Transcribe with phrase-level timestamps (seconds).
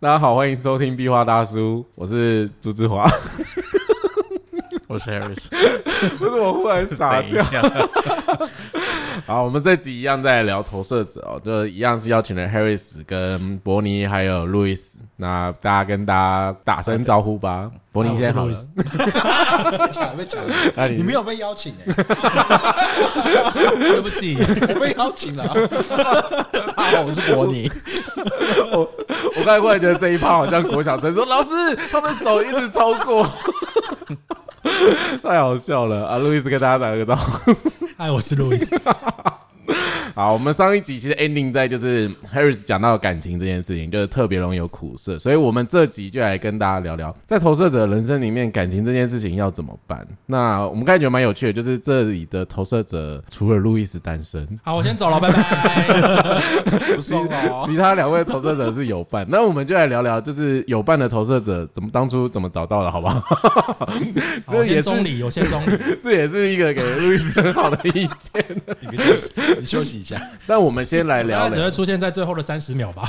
[0.00, 3.04] 大家好，欢迎收听壁画大叔，我是朱志华。
[4.86, 5.48] 我是 Harris，
[6.10, 7.42] 不是我忽然傻掉。
[9.24, 14.98] 好，我们这集一样在聊投射者哦，就一样是邀请了 Harris 跟伯尼还有路易斯。
[15.16, 17.70] 那大家跟大家打声招呼吧。
[17.94, 18.82] 伯尼先好了，被
[19.92, 21.92] 抢被抢，了你你没有被邀请哎，
[23.78, 24.36] 对不起，
[24.74, 25.46] 我被邀请了。
[26.76, 27.70] 大家好，我是伯尼。
[28.72, 28.80] 我
[29.36, 31.50] 我刚才忽然觉得这一趴好像国小生说老师
[31.92, 33.24] 他们手一直超过，
[35.22, 36.18] 太好笑了啊！
[36.18, 37.54] 路易斯跟大家打个招呼。
[37.96, 38.76] 嗨，我是路易斯。
[40.14, 50.06] 好，我们上一集其实 ending 在就是 Harris 讲到感情这件事情，就是特别容易有苦涩，所以我们这集就来跟大家聊聊，在投射者人生里面感情这件事情要怎么办。
[50.26, 56.40] 那我们刚才觉蛮有趣的，就是这里的投射者除了路易斯单身，好，我先走了，拜拜。
[56.94, 57.64] 不送哦。
[57.66, 59.26] 其他两位投射者是有伴。
[59.28, 63.20] 那我们就来聊聊，就是有伴的投射者怎么当初怎么找到的，好不好？
[63.76, 63.88] 好
[64.46, 65.78] 这也是我先中理，我先中理。
[66.00, 68.44] 这也是一个给路易斯很好的意见。
[69.58, 70.20] 你 休息一下。
[70.46, 73.08] 那我们先来聊聊只会，出现在最后的三十秒吧。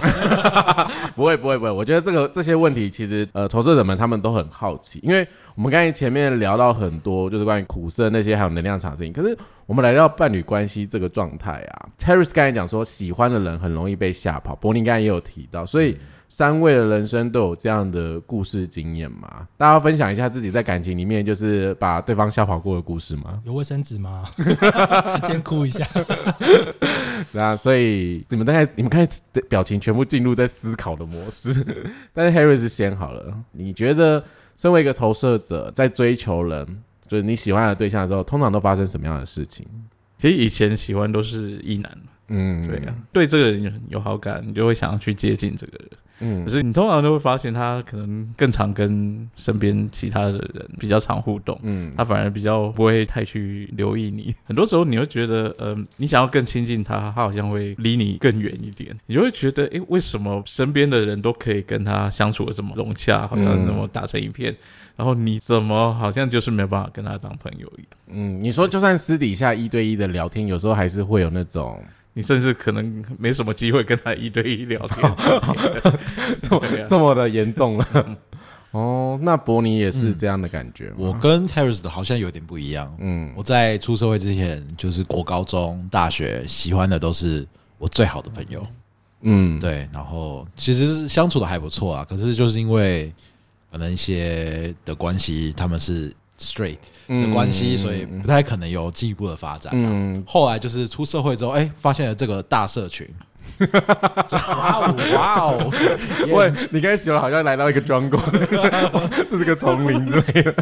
[1.15, 15.97] 不会不会不会，我觉得这个这些问题其实呃，投射者们他们都很好奇，因为我们刚才前面聊到很多就是关于苦涩那些还有能量场的事情，可是我们来到伴侣关系这个状态啊，Terry 刚才讲说喜欢的人很容易被吓跑，柏林刚才也有提到，所以。
[16.37, 19.47] 三位的人生都有这样的故事经验吗？
[19.55, 23.41] 大家分享一下自己在感情里面就是把对方吓跑过的故事吗？
[23.45, 24.25] 有卫生纸吗？
[25.23, 25.87] 先哭一下。
[27.31, 31.65] 那所以你们大概你们看的表情全部进入在思考的模式，
[32.11, 33.33] 但是 Harry 是先好了。
[33.53, 34.21] 你觉得
[34.57, 36.67] 身为一个投射者，在追求人，
[37.07, 39.65] 就是你喜欢的对象的时候，通常都发生什么样的事情？
[40.17, 45.89] 其实以前喜欢都是异男，嗯，对啊，对这个人有有好感，你就会想要去接近这个人。
[46.19, 54.33] 嗯可是你通常都会发现，他可能更常跟身边其他的人比较常互动，嗯他反而比较不会太去留意你。
[54.45, 58.97] 很多时候你会觉得，呃，你想要更亲近他，他好像会离你更远一点。
[59.05, 64.55] 你就会觉得，诶，为什么身边的人都可以跟他相处的这么融洽，好像那么打成一片，
[64.95, 67.89] 然后你怎么好像就是没有办法跟他当朋友一样？
[68.07, 71.83] 嗯，你说就算私底下一对一的聊天，有时候还是会有那种
[72.15, 75.15] 你甚至可能没什么机会跟他一对一聊天。
[76.41, 78.17] 这么这么的严重了。
[78.71, 80.95] 哦，那伯尼也是这样的感觉吗？
[80.97, 82.93] 我跟 Harris 的好像有点不一样。
[82.99, 87.45] 嗯我在出社会之前，就是国高中、大学，喜欢的都是
[87.77, 88.65] 我最好的朋友。
[89.21, 92.05] 嗯，对，然后其实相处的还不错啊。
[92.07, 93.13] 可是就是因为
[93.71, 99.77] 可能一些的关系，他们是 straight 的关系，所以不太可能有进一步的发展、啊。
[99.77, 103.07] 嗯，后来就是出社会之后，哎、发现了这个大社群。
[103.59, 105.71] 哇哦哇哦！
[106.33, 108.19] 喂，你刚才形容好像来到一个庄国，
[109.29, 110.53] 这是个丛林之类的。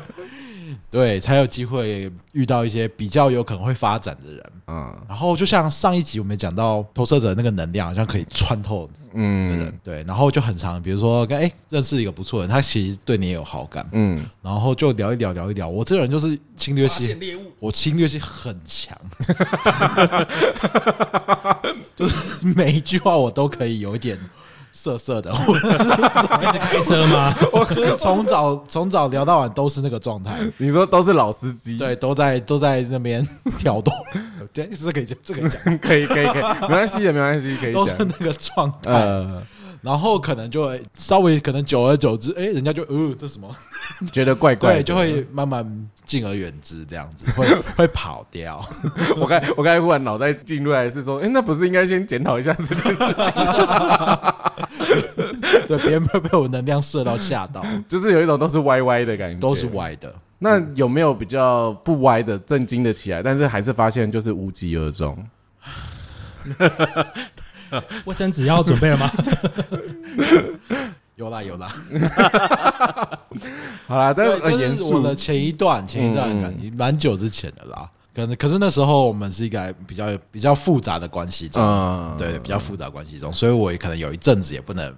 [0.94, 4.44] 对，才有机会遇到一些比较有可能会发展的人。
[4.68, 15.68] 嗯然后就像上一集我们讲到投射者那个能量，好像可以穿透的嗯人，对，然后就很长，比如说跟哎、认识一个不错的人，他其实对你也有好感，嗯，然后就聊一聊聊一聊。
[15.68, 17.52] 我这个人就是侵略性，猎物。
[17.60, 18.96] 我侵略性很强，
[21.98, 24.16] 就是每一句话我都可以有一点
[24.76, 27.34] 涩涩的，我你一直开车吗？
[27.54, 30.40] 我就是从早从早聊到晚都是那个状态。
[30.58, 33.26] 你说都是老司机，对，都在都在那边
[33.60, 33.92] 挑逗，
[34.52, 38.08] 这是可以讲，这个讲， 可以可以可以，没关系的，没关系，可以都是讲。
[38.20, 38.92] 那个状态。
[38.92, 39.44] 呃，
[39.84, 43.54] 然后可能就会稍微可能久而久之，哎，人家就呃这什么，
[44.14, 47.46] 觉得怪怪的，对，就会慢慢敬而远之，这样子会
[47.76, 48.66] 会跑掉。
[49.20, 53.06] 我刚我刚才忽然脑袋进入来是说，哎，那不是应该先检讨一下这件事情，
[55.68, 59.68] 对，别人会被我能量射到吓到，就是有一种都是歪歪的感觉，都是。
[59.74, 60.14] 歪的。
[60.40, 65.18] 那有没有比较不歪的、震惊的起来，但是还是发现就是无疾而终？
[68.06, 69.12] 卫生纸要准备了吗？
[71.16, 71.68] 有 啦有啦，
[73.88, 77.90] 好啦，但对，是是我的前一段前一段嗯感情，蛮久之前的啦。
[78.16, 84.94] 可能可是那时候我们是一个比较比较复杂的关系中，嗯对，比较复杂的关系中，所以我也可能有一阵子也不能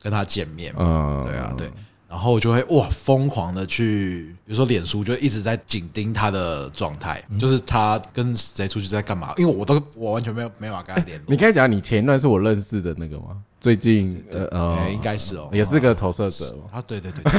[0.00, 0.72] 跟他见面。
[0.78, 1.70] 嗯对啊，对。
[2.12, 11.24] 然后就会哇疯狂的去，比如说脸书就一直在紧盯他的状态，就是他跟谁出去在干嘛，因为我都我完全没有没办法跟他联络。
[11.28, 13.28] 你可以讲你前一段是我认识的那个吗？
[13.58, 17.32] 最近呃呃哎，应该是哦，也是个投射者嘛啊，对对对，对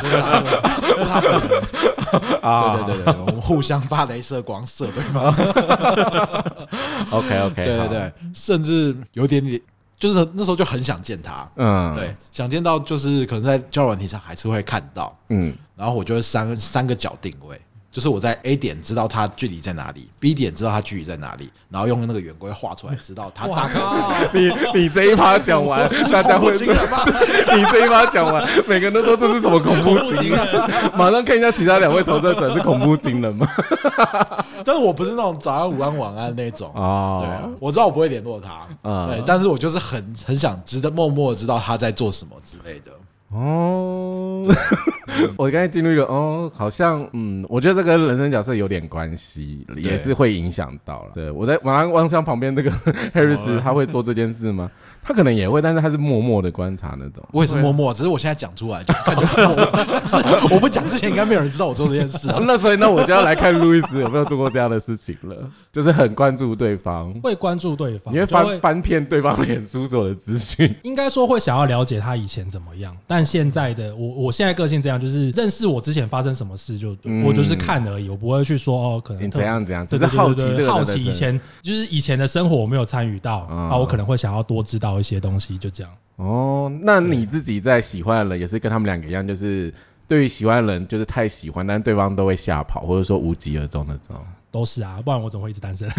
[0.00, 0.40] 就是他
[0.80, 5.34] 就是他本人，啊对对对对，我们互相发镭射光射对方
[7.10, 9.60] ，，OK OK，对对对，甚至有点点，
[10.04, 17.58] 就是那时候就很想见他，嗯，对，想见到就是可能在交友软体上还是会看到，嗯，然后我就会三三个角定位，
[17.94, 24.34] 就是我在 A 点知道它距离在哪里，B 点知道它距离在哪里，然后用那个圆规画出来，知道它大哇概靠！
[24.34, 26.50] 你你这一趴讲完，大家会？
[26.50, 30.40] 你这一趴讲完，每个人都说这是什么恐怖情人，
[30.98, 33.46] 马上看一下其他两位投射者是恐怖情人吗？
[34.66, 36.72] 但是我不是那种早安、午安、晚安那种。
[36.74, 42.90] 哦，对，啊我知道我不会联络他，嗯对，但是我就是很很想知道，默默地知道他在做什么之类的。
[43.30, 44.44] 哦，
[45.36, 51.10] 我刚才进入一个哦，好像嗯，我觉得这跟人生角色有点关系，也是会影响到了。
[51.14, 52.70] 对我在马上望向旁边那个
[53.14, 54.70] Harris，他会做这件事吗？
[55.06, 57.22] 他可能也会，但是他是默默的观察那种。
[57.30, 59.54] 我也是默默，只是我现在讲出来，就感觉是我，
[60.00, 62.38] 但是我不讲之前，应该没有人知道我做这件事啊。
[62.46, 65.36] 那所以那我就要来看路易斯有没有做过这样的事情了，
[65.70, 70.74] 就是很关注对方，会关注对方，你会就翻翻遍对方脸书所有的资讯。
[70.84, 85.92] 应该说会想要了解他以前怎么样，但现在的我，我现在个性这样，就是认识我之前发生什么事就，嗯我就是看而已，我不会去说哦，可能怎样怎样，只是好奇好奇以前就是以前的生活我没有参与到嗯啊，我可能会想要多知道一些东西，就这样。
[86.16, 89.74] 哦，那你自己在喜欢的人也是跟他们两个一样，就是
[90.08, 94.16] 对于喜欢的人就是太喜欢，但是对方都会吓跑，或者说无疾而终那种。
[94.50, 95.88] 都是啊，不然我怎么会一直单身？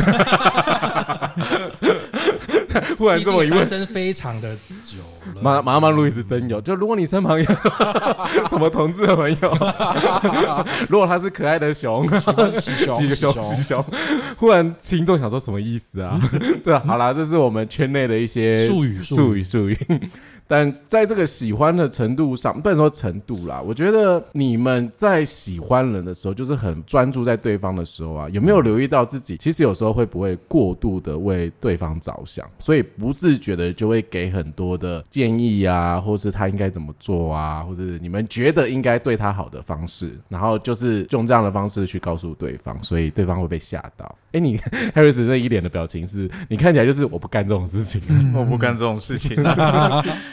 [2.98, 5.00] 忽然这么一问单，身非常的久
[5.36, 5.42] 了。
[5.42, 7.46] 妈妈妈路易斯真有，就如果你身旁有
[8.50, 9.58] 什么同志的朋友，
[10.90, 12.08] 如果他是可爱的熊，
[12.60, 13.84] 喜熊，熊喜熊，
[14.38, 16.20] 忽然听众想说什么意思啊？
[16.64, 19.78] 对啊，好啦，这是我们圈内的一些术语术语术语。
[20.48, 44.16] 但在这个喜欢的程度上，不能说程度啦，我觉得你们在喜欢人的时候，就是很专注在对方的时候啊，有没有留意到自己其实有时候会不会过度的为对方着想，所以不自觉的就会给很多的建议啊，或是他应该怎么做啊，或者是你们觉得应该对他好的方式，然后就是用这样的方式去告诉对方，所以对方会被吓到。
[44.32, 44.58] 哎，你
[44.94, 48.02] Harris 那一脸的表情是，你看起来就是我不干这种事情
[48.36, 49.36] 我不干这种事情，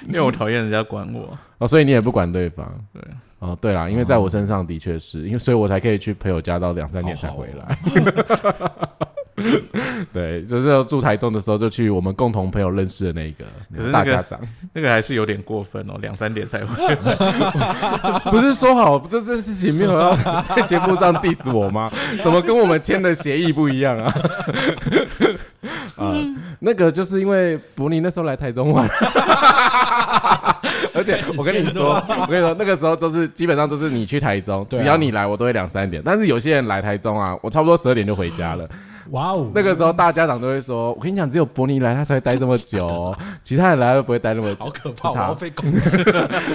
[0.08, 1.36] 因为我讨厌人家管我。
[1.58, 2.66] 哦，所以你也不管对方。
[2.92, 3.02] 对，
[3.38, 7.78] 哦，对啦，因为在我身上的确是，因为所以我才可以去朋友家到两三点才回来。
[10.12, 13.44] 对，就是要住台中的时候，就去我们共同朋友认识的那个
[13.74, 14.38] 可是那个大家长。
[14.74, 16.94] 那个还是有点过分哦，两三点才回。
[18.30, 20.14] 不是说好这件事情没有要
[20.54, 21.90] 在节目上 diss 我吗？
[22.22, 24.14] 怎么跟我们签的协议不一样啊？
[25.96, 26.14] 啊，
[26.60, 28.86] 那个就是因为伯尼那时候来台中玩，
[30.94, 36.02] 而且我跟你说，我跟你说，那个时候都是基本上都是你去台中，只要你来，我都会两三点。
[36.04, 38.68] 但是有些人来台中啊，我差不多十二点就回家了。
[39.10, 45.10] 哇哦，那个时候大家长都会说：“我跟你讲，只有伯尼来，他才会待这么久哦，其他人来都不会待那么久。”好可怕！
[45.10, 46.02] 是他我要被攻击，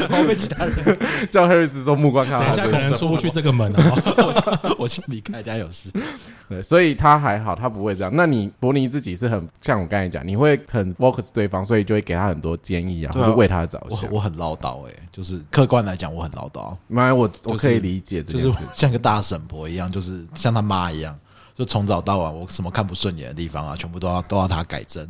[0.10, 0.98] 我要被其他人，
[1.30, 4.76] 叫 Harris 说目光看等一下可能出不去这个门哦。
[4.80, 5.92] 我先离开，家有事。
[6.50, 8.12] 对，所以他还好，他不会这样。
[8.16, 14.10] 那你伯尼自己是很像我刚才讲，你会很 focus 对方，所以就会给他很多建议啊，对啊或是为他着我想。
[14.12, 18.52] 我很唠叨哎，就是客观来讲，我很唠叨，妈，我我就是可以理解这就是。
[18.74, 21.14] 像个大婶婆一样，就是像他妈一样。
[21.57, 25.07] 就从早到晚，我什么看不顺眼的地方啊，全部都要都要他改正，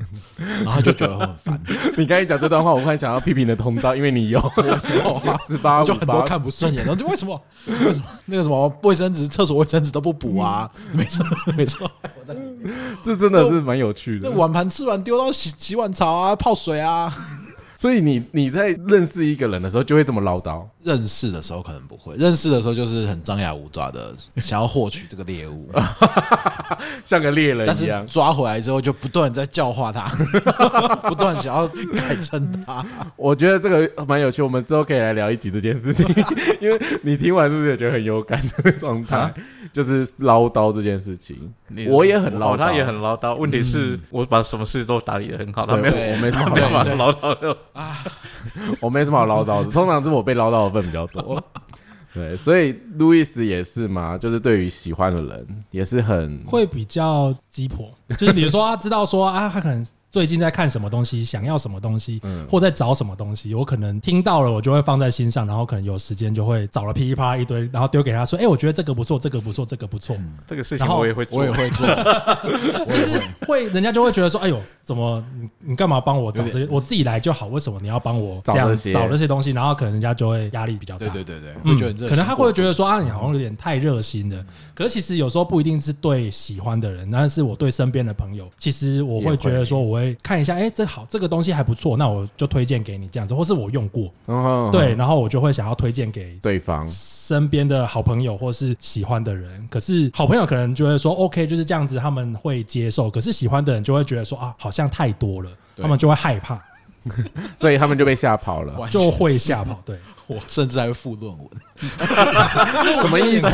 [0.64, 1.62] 然后就觉得很烦，
[1.98, 4.40] 你刚才讲这段话，我忽然想要批评的通道，因为你有
[5.46, 10.72] 十八 就很多，看不顺眼，然后就为什么为什么那个什么卫生纸、厕所卫生纸都不补啊？
[10.94, 11.26] 没错
[11.58, 11.92] 没错，
[13.04, 14.30] 这真的是蛮有趣的。
[14.30, 17.14] 那碗盘吃完丢到洗洗碗槽啊，泡水啊。
[17.78, 20.66] 所以你你在认识一个人的时候，就会这么唠叨。
[20.82, 25.70] 认识的时候可能不会，认识的时候就是很张牙舞爪的想要获取这个猎物，
[27.06, 28.06] 像个猎人一样。
[28.08, 30.08] 抓回来之后就不断在教化他，
[31.08, 32.84] 不断想要改正他。
[33.16, 36.06] 我觉得这个蛮有趣，我们之后可以来聊一集这件事情，
[36.60, 39.32] 因为你听完是不是也觉得很有感的状态？
[39.74, 41.54] 就是唠叨这件事情，
[41.90, 43.36] 我也很唠叨哦他也很唠叨。
[43.36, 47.58] 问题是我把什么事都打理的很好，他没有我没什么好唠叨，的。
[48.80, 51.44] 我没什么好唠叨的，通常是我被唠叨的份比较多。
[52.14, 59.86] 对，所以路易斯也是嘛，就是对于喜欢的人也是很会比较鸡婆，就是比如说他知道说啊，他可能
[60.18, 71.86] 最近在看什么东西，想要什么东西，嗯或在找什么东西，我可能听到了，我就会放在心上，然后可能有时间就会找了噼里啪啦一堆，然后丢给他说，哎，我觉得这个不错，这个不错，这个不错，这个事情然后我也会做，我也会做，
[72.90, 73.68] 就是会。
[73.68, 76.68] 人家就会觉得说，哎呦，怎么你你干嘛帮我找这些？
[76.72, 79.52] 我自己来就好，为什么你要帮我这样找这些找这些东西？
[79.52, 81.08] 然后可能人家就会压力比较大。
[81.10, 84.46] 对对对可能他会觉得得说啊，你好像有点太热心了。
[84.74, 99.68] 可是其实有时候不一定是对喜欢的人，但是我对身边的朋友，其实我会觉得说，我会会看一下，哎，这好，这个东西还不错，那我就推荐给你这样子，或是我用过，哦对，然后我就会想要推荐给对方，身边的好朋友或是喜欢的人。
[99.70, 103.10] 可是好朋友可能就会说 OK，就是这样子，他们会接受。
[103.10, 106.62] 可是喜欢的人就会觉得说啊，好像太多了，他们就会害怕，
[107.58, 108.88] 所以他们就被吓跑了。
[108.90, 109.82] 就会吓跑。
[109.86, 109.98] 对，
[110.28, 111.48] 我甚至还会附论文，
[113.02, 113.50] 什么意思？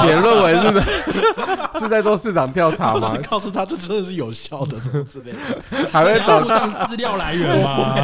[0.00, 3.16] 写论文是在是在做市场调查吗？
[3.28, 5.88] 告诉他这真的是有效的，什么之类的。
[5.90, 7.94] 还会找上资料来源吗？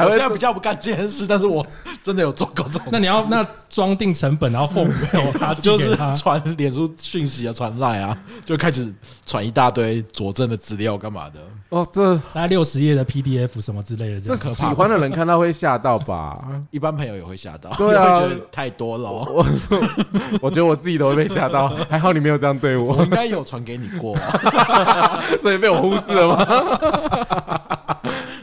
[0.00, 1.66] 我现在比较不干这件事，但是我
[2.02, 2.82] 真的有做过这种。
[2.90, 5.96] 那你要那装订成本，然后奉有他，就是。
[6.14, 8.92] 传脸书讯息啊，传赖啊，就开始
[9.26, 11.40] 传一大堆佐证的资料，干嘛的？
[11.70, 14.54] 哦，这大概六十页的 PDF 什么之类的，这可怕。
[14.54, 16.38] 喜欢的人看到会吓到吧？
[16.70, 19.46] 一般朋友也会吓到，对啊太多了哦。
[20.40, 26.46] 我觉得我自己都会被吓到， 还好你没有这样对我我，应该有传给你过啊，所以被我忽视了吗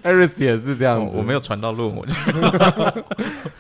[0.04, 2.10] ？Aris 也是这样子，我我没有传到论文，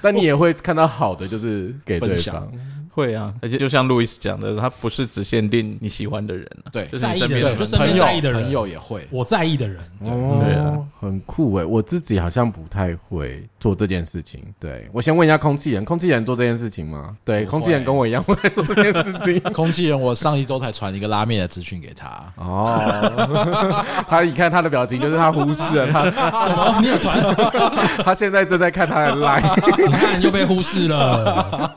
[0.01, 2.51] 但你也会看到好的，就是给对分享方。
[2.93, 9.07] 会啊，而且就像路易斯讲的，他不是只限定你喜欢的人啊，对就是你身边的人在意的人就身边友在意的人朋友也会。
[9.09, 11.65] 我在意的人，哦，对啊很酷哎！
[11.65, 14.43] 我自己好像不太会做这件事情。
[14.59, 17.15] 对我先问一下空气人，空气人做这件事情吗？
[17.25, 19.39] 对，不会空气人跟我一样会做这件事情。
[19.53, 26.03] 空气人，我上一周才传一个拉面的资讯给他，哦， 他一看他的表情，就是他忽视了他，
[26.45, 26.79] 什么？
[26.81, 27.19] 你有传？
[28.03, 31.73] 他现在正在看他的 line 你看又被忽视了。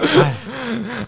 [0.00, 0.34] 哎，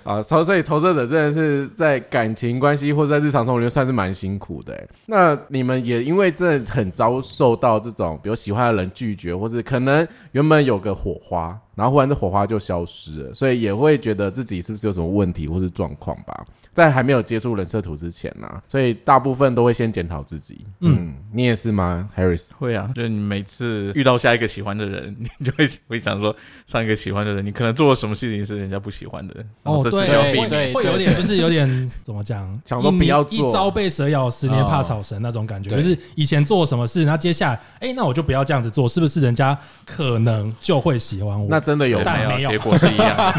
[0.04, 4.88] 啊，所以投射者真的是在感情关系或者在日常生活里面算是蛮辛苦的。
[5.06, 16.44] 那你们也因为这很遭受到这种，比如喜欢的人拒绝，或是可能原本有个火花，然后忽然这火花就消失了，所以也会觉得自己是不是有什么问题或是状况吧。
[16.72, 20.64] 在还没有接触人设图之前呢、所以大部分都会先检讨自己。
[20.80, 22.52] 嗯，你也是吗，Harris？
[22.56, 26.34] 会啊，就是你每次遇到下一个喜欢的人， 你就会会想说，
[26.66, 30.42] 上一个喜欢的人，你可能做了什么事情是人家不喜欢的，然后哦，这次对，就要避免。
[30.42, 32.40] 会对会有点，就是有点怎么讲？
[32.64, 35.70] 想说一不要做一朝被蛇咬，十年怕草绳那种感觉。
[35.70, 41.46] 对就是以前做什么事，然后接下来，哎，那我就不要这样子做，是不是人家可能就会喜欢我？
[41.50, 43.30] 那真的有没有结果是一样的。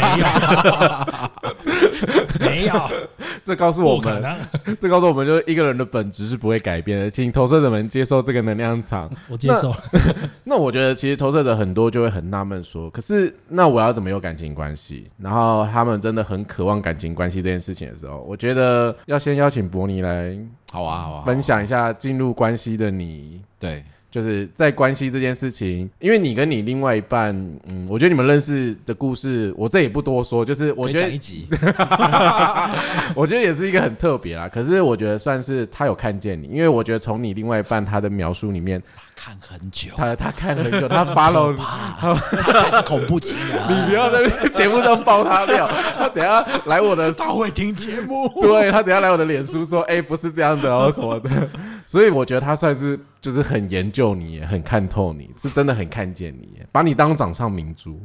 [2.39, 2.89] 没有，没有，
[3.43, 4.23] 这告诉我们，
[4.79, 7.09] 这告诉我们，就是一个人的本质是不会改变的。
[7.11, 9.09] 请投射者们接受这个能量场。
[9.29, 9.73] 我接受。
[10.43, 15.07] 那我觉得其实投射者很多就会很纳闷说，可是那我要怎么有感情关系？
[15.17, 20.37] 然后他们真的很渴望感情关系这件事情的时候，我觉得要先邀请伯尼来
[20.71, 23.41] 好啊，好啊，分享一下进入关系的你。
[23.59, 27.33] 对，就是在关系这件事情，因为你跟你另外一半，
[27.67, 30.43] 嗯，我觉得你们认识的故事，我这也不多说。
[30.43, 31.47] 就是我觉得一集，
[33.15, 34.49] 我觉得也是一个很特别啦。
[34.49, 38.83] 可是我觉得算是他有看见你，因为我觉得从你另外一半他的描述里面，
[39.23, 43.59] 看很久，他他看很久，他 follow 怕，他才是恐怖情人。
[43.69, 51.47] 你不要在节目上爆他料，他等下来我的， 他会听节目，对他等下来我的脸书说，哎、不是这样的哦 什么的。
[51.85, 58.01] 所以我觉得他算是就是很研究你，很看透你，是真的很看见你，把你当掌上明珠。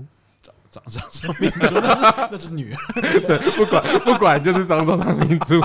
[0.69, 3.39] 掌掌上明珠，那是那是女儿。
[3.57, 5.59] 不管不管，就是当掌上明珠。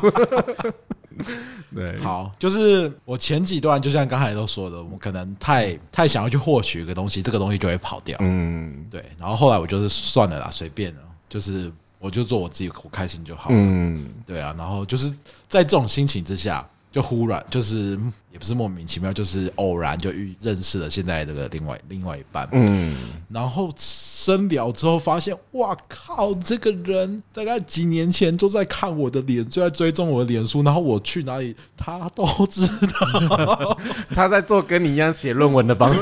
[1.73, 8.17] 对，好，就是我前几段就像刚才都说的，我们可能太太想要去获取一个东西，这个东西就会跑掉。
[8.21, 8.85] 嗯。
[8.89, 13.55] 对，然后后来我就是算了啦，随便了，就是我就做我自己，我开心就好了。
[13.57, 15.09] 嗯，对啊，然后就是
[15.47, 17.97] 在这种心情之下，就忽然就是
[18.31, 22.47] 也不是莫名其妙，就是偶然就遇认识了现在这个另外另外一半。
[22.51, 22.95] 嗯，
[23.29, 33.77] 然后深聊之后发现，哇靠，这个人大概几年前就在看我的脸，就在追踪我的脸书，然后我去哪里，他都知道。
[34.13, 35.99] 他在做跟你一样写论文的方式。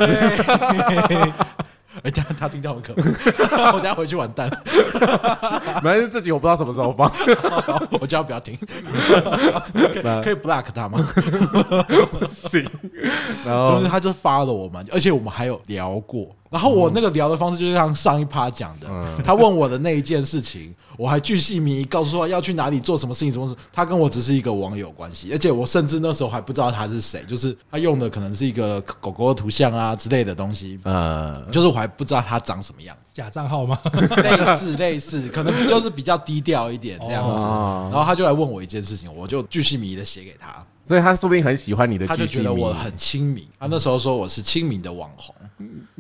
[2.04, 4.50] 哎，等下他听到很可怕， 我等下回去完蛋，
[5.84, 7.12] 没关系，这集我不知道什么时候放。
[8.00, 8.58] 我叫他不要听，
[9.74, 11.06] 可以可以 block 他吗？
[12.30, 12.66] 行，
[13.46, 16.36] 然后总之他就发了我们，而且我们还有聊过。
[16.50, 23.56] 然后我那个聊的方式就是像上一趴讲的，嗯他问我的那一件事情，我还巨细靡遗告诉他要去哪里做什么事情，什么事。
[23.72, 33.80] 他跟我只是一个网友关系，而且我甚至那时候还不知道他是谁，就是他用的可能是一个狗狗的图像啊之类的东西，呃，就是我还不知道他长什么样子，假账号吗？
[34.24, 37.46] 类似类似，可能就是比较低调一点这样子。
[37.46, 43.48] 哦然后他就来问我一件事情，我就巨细靡遗的写给他，所以他说不定很喜欢你的他就觉得我很亲民。
[43.60, 45.36] 他那时候说我是亲民的网红。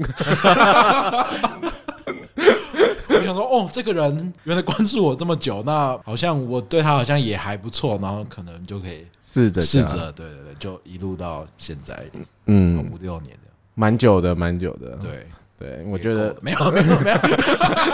[3.09, 11.97] 我想说，哦，这这个人原来关注我这么久，那好像我对他好像也还不错，然后可能就可以试着试着，对对对，就一路到现在
[12.45, 14.97] 嗯，五六年的，蛮久的，蛮久的。
[15.01, 15.25] 对，
[15.57, 17.17] 对，我觉得没有没有没有，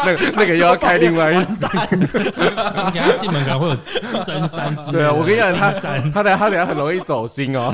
[0.05, 1.69] 那个那个 又要开另外一扇。
[1.91, 3.77] 你等一下进门可能会有
[4.23, 4.91] 真山之。
[4.91, 7.73] 对啊，我跟你讲，他他等下他等下很容易走心哦，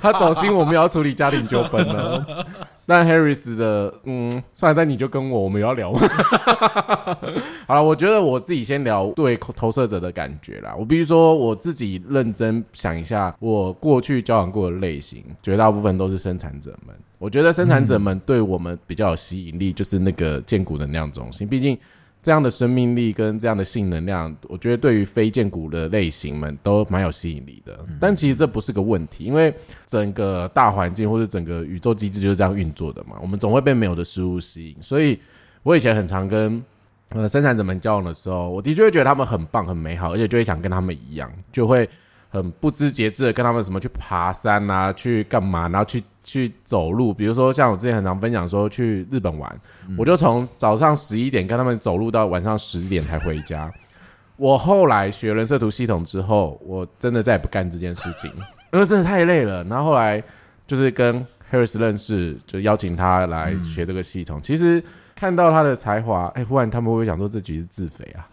[0.00, 2.46] 他走心，我们要处理家庭纠纷了。
[2.88, 6.00] 但 Harris 的，嗯，算了，但你就跟我，我们也要聊吗。
[7.68, 10.74] 好了，我觉得我自己先聊对投射者的感觉啦。
[10.74, 16.96] 我必须说，我自己认真想一下，我过去交往过的类型，绝大部分都是生产者们。
[17.18, 21.78] 我觉得生产者们对我们比较有吸引力，就是那个建股的能量中心，毕竟。
[22.20, 27.78] 这样的生命力跟这样的性能量，我觉得对于非建股的类型们都蛮有吸引力的。
[28.00, 29.54] 但其实这不是个问题，因为
[29.86, 33.16] 整个大环境或者整个宇宙机制就是这样运作的嘛。
[33.22, 35.18] 我们总会被没有的事物吸引，所以
[35.62, 36.62] 我以前很常跟
[37.10, 41.88] 呃生产者们交往的时候，我的确会觉得他们很棒、很美好，而且就会想跟他们一样，就会
[42.28, 47.12] 很不知节制的跟他们什么去爬山啊，去干嘛，然后去去走路。
[47.12, 49.60] 比如说像我之前很常分享说去日本玩，
[49.96, 53.72] 我就从早上十一点跟他们走路到晚上十点才回家。
[54.36, 58.30] 我后来学人设图系统之后，我真的再也不干这件事情，
[58.72, 59.64] 因为真的太累了。
[59.64, 60.22] 然后后来
[60.66, 64.40] 就是跟 Harris 认识，就邀请他来学这个系统。
[64.40, 64.80] 其实
[65.16, 68.28] 看到他的才华，哎、忽然他们会不会想说这局是自肥啊？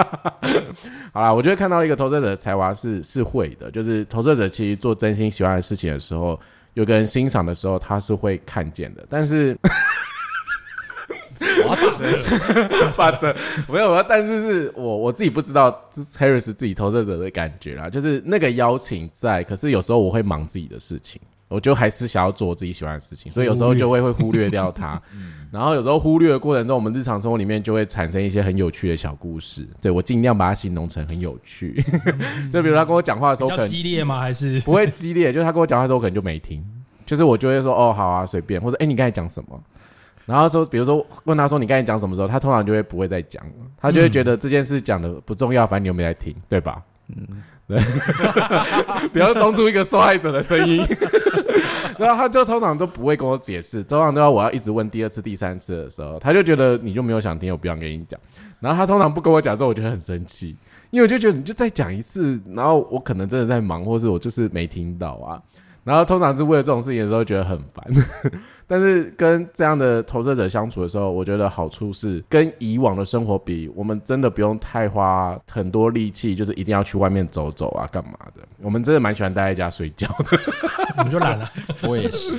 [1.12, 6.40] 好啦，我觉得看到一个投射者的才华是是会的，就是投射者其实做真心喜欢的事情的时候，
[6.76, 9.02] 有个人欣赏的时候，他是会看见的。
[9.08, 9.56] 但是
[12.94, 13.34] 把的
[13.66, 25.00] 没有，但是是我我自己不知道这是 Harris 自己投射者的感觉啦，就是那个邀请在，可是有时候我会忙自己的事情，我就还是想要做我自己喜欢的事情，所以有时候就会会忽略掉它。
[25.52, 29.66] 然后有时候忽略的过程中，我们日常生活里面就会产生一些很有趣的小故事。
[29.80, 31.82] 对我尽量把它形容成很有趣，
[32.52, 34.20] 就比如他跟我讲话的时候，比较可能激烈吗？
[34.20, 36.64] 还是 不会激烈，就是他跟我讲话的时候，我可能就没听，
[37.06, 39.58] 就是我就会说哦好啊随便，或者哎、你刚才讲什么？
[40.26, 46.82] 然后说比如说问他说你刚才讲什么时候，他通常就会不会再讲了，他就会觉得这件事讲的不重要，反正你又没在听，对吧？
[47.08, 47.44] 嗯，对，
[49.12, 50.84] 不要装出一个受害者的声音。
[51.98, 58.20] 然后他就通常都不会跟我解释，通常都要我要一直问第二次、第三次的时候，他就觉得你就没有想听，我不想跟你讲。
[58.60, 60.56] 然后他通常不跟我讲之后，我就会很生气，
[60.90, 65.40] 因为我就觉得你就再讲一次，然后我可能真的在忙，或是我就是没听到啊。
[65.86, 67.84] 然后通常是为了这种事情的时候觉得很烦，
[68.66, 78.42] 但是跟这样的投射者相处的时候，我觉得好处是跟以往的生活比，我们真的不用太花很多力气，就是一定要去外面走走啊，干嘛的。
[78.60, 80.40] 我们真的蛮喜欢待在家睡觉的。
[80.98, 81.48] 我们就懒了？
[81.86, 82.36] 我也是，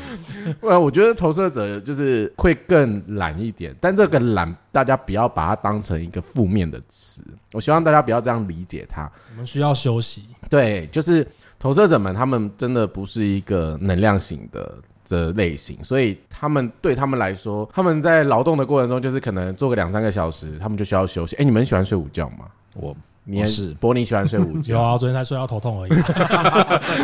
[0.59, 9.09] 不 然我觉得投射者就是会更懒一点，但这个懒大家不要把它当成一个负面的词，我希望大家不要这样理解它。
[9.31, 10.23] 我们需要休息。
[10.49, 11.25] 对，就是
[11.59, 21.35] 投射者们，他们真的不是一个能量型的这类型，所以他们对他们来说，他们在劳动的过程中，就是可能做个两三个小时，他们就需要休息。
[21.37, 22.45] 哎，你们喜欢睡午觉吗？
[22.75, 22.95] 我
[23.29, 25.91] 你我是波尼喜欢睡午有觉， 啊，昨天才睡到头痛而已。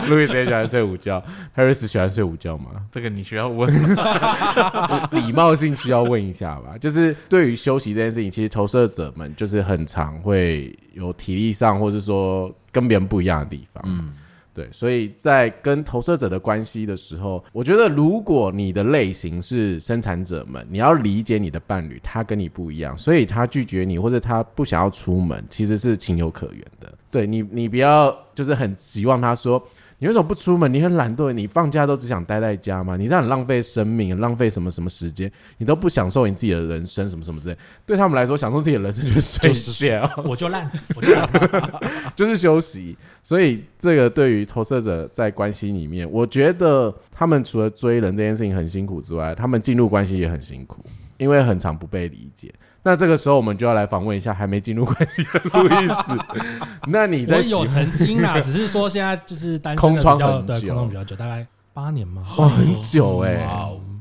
[0.07, 1.21] 路易斯也喜欢睡午觉
[1.53, 2.65] ，Harris 喜欢睡午觉吗？
[2.93, 3.69] 这个你需要问。
[5.11, 13.83] 礼貌性需要问一下吧，就是对于休息这件事情，其实投射者们就是很常会有体力上，或是说跟别人不一样的地方。
[13.85, 14.07] 嗯，
[14.53, 26.93] 对，所以在跟投射者的关系的时候，我觉得如果你的类型是生产者们，你要理解你的伴侣，他跟你不一样，所以他拒绝你或者他不想要出门，其实是情有可原的。
[27.09, 29.61] 对你，你不要就是很期望他说。
[30.03, 30.71] 你为什么不出门？
[30.73, 32.97] 你很懒惰，你放假都只想待在家吗？
[32.97, 37.57] 你这样很浪费生命，很浪费什么什么时间，你都不享受你自己的人生，什么什么之类。
[37.85, 41.25] 对他们来说，享受自己的人生就是睡觉， 我就烂，我就烂。
[42.17, 42.97] 就是休息。
[43.23, 50.83] 所以这个对于投射者在关系里面，我觉得他们除了追人这件事情很辛苦之外，他们进入关系也很辛苦，
[51.15, 52.53] 因为很常不被理解。
[52.83, 56.17] 那这个时候，我们就要来访问一下还没进入关系的路易斯。
[56.87, 63.47] 那你在我有曾经啦， 只是说现在就是单身空的比较对空窗比较久，大概八年嘛，哇很久哎、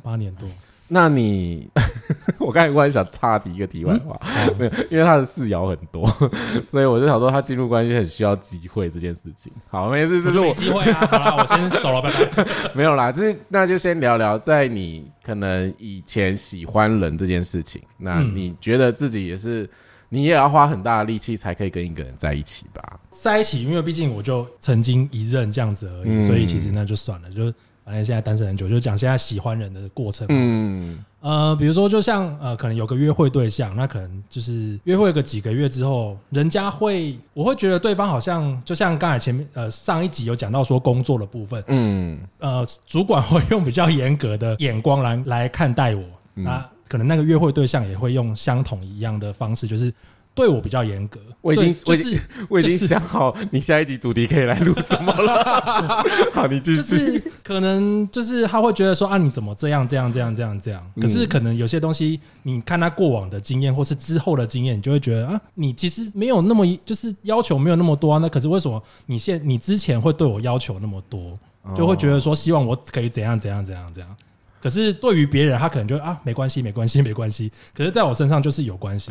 [0.03, 0.49] 八年多。
[0.95, 1.67] 那你，
[2.39, 4.21] 我刚才忽然想插题一个题外话，
[4.59, 6.07] 没有，因为他的四爻很多，
[6.71, 9.51] 所以我就想说他进入关系很需要机会这件事情。
[9.71, 11.07] 好，没事，这就是我机会啊！
[11.11, 12.13] 好了，我先走了，拜
[12.45, 12.47] 拜。
[12.75, 19.67] 没有啦，就是那就先聊聊在你可能以前喜欢人这件事情，那嗯你觉得自己也是，
[20.11, 23.01] 你也要花很大的力气才可以跟一个人在一起吧？
[23.09, 27.51] 在一起，因为毕竟我就曾经一任这样子而已，嗯所以其实那就算了，就
[27.85, 30.27] 反正现在单身很久，就讲现在喜欢人的过程。
[30.31, 46.03] 嗯，呃，比如说，就像呃，可能有个约会对象，那可能就是约会个几个月之后，人家会，我会觉得对方好像就像刚才前面呃上一集有讲到说工作的部分，嗯，呃，主管会用比较严格的眼光来来看待我，
[46.37, 49.93] 嗯那可能那个约会对象也会用相同一样的方式，就是
[50.35, 51.21] 对我比较严格。
[51.41, 56.05] 我已经对就是我已经 想好你下一集主题可以来录什么了。
[56.33, 56.97] 好，你继就续。
[56.97, 60.93] 是可能就是他会觉得说啊，你怎么这样这样这样这样这样？
[60.95, 68.19] 嗯可是可能有些东西，你看他过往的经验或是之后的经验，你就会觉得啊，你其实没有那么就是要求没有那么多啊。
[68.19, 71.37] 那可是为什么你现你之前会对我要求那么多？
[71.77, 74.17] 就会觉得说希望我可以怎样怎样怎样怎样。
[74.61, 77.51] 可是对于别人，他可能就啊没关系没关系没关系。
[77.75, 79.11] 可是在我身上就是有关系。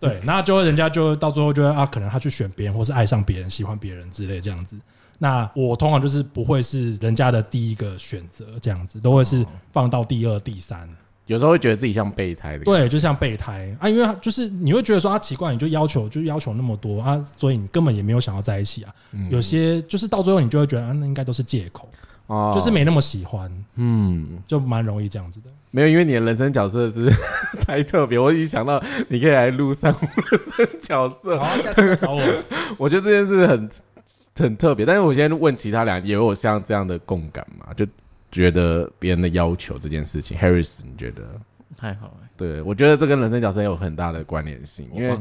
[0.00, 4.76] 对，那就会人家就到最后就会啊，可能他去选别人，或是爱上别人、喜欢别人之类这样子。
[5.18, 10.88] 那我通常就是不会是人家的第一个选择，这样子都会是放到第二、第三。
[11.26, 18.92] 有时候会觉得自己像备胎的。，对，就像备胎啊，因为就是你会觉得说啊，奇怪，你就要求就要求那么多啊，所以你根本也没有想要在一起啊。
[19.30, 21.88] 有些就是到最后你就会觉得啊，那应该都是借口，
[22.30, 25.50] 哦就是没那么喜欢，嗯，就蛮容易这样子的。
[25.72, 27.10] 没有，因为你的人生角色是
[27.66, 29.98] 太特别，我已经想到你可以来录三五
[30.30, 31.38] 人生角色。
[31.38, 32.22] 好，下次再找我。
[32.78, 33.70] 我觉得这件事很
[34.36, 37.72] 很特别，但是我现在问其他俩，也有像这样的共感嘛？
[37.74, 37.86] 就
[38.30, 41.22] 觉得别人的要求这件事情，Harris，你觉得？
[41.76, 45.16] 太好了，对，我觉得这跟人生角色有很大的关联性，因为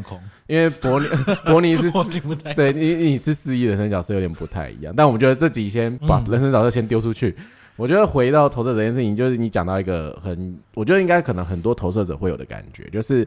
[0.47, 1.07] 因为伯尼
[1.45, 1.89] 伯尼是。
[2.55, 7.35] 对你你是四亿人生角色有点不太一样，但我们觉得这集先把嗯人生角色先丢出去。
[7.75, 13.25] 我觉得回到投射者这件事情，就是你讲到一个很，我觉得应该可能很多投射者会有的感觉，就是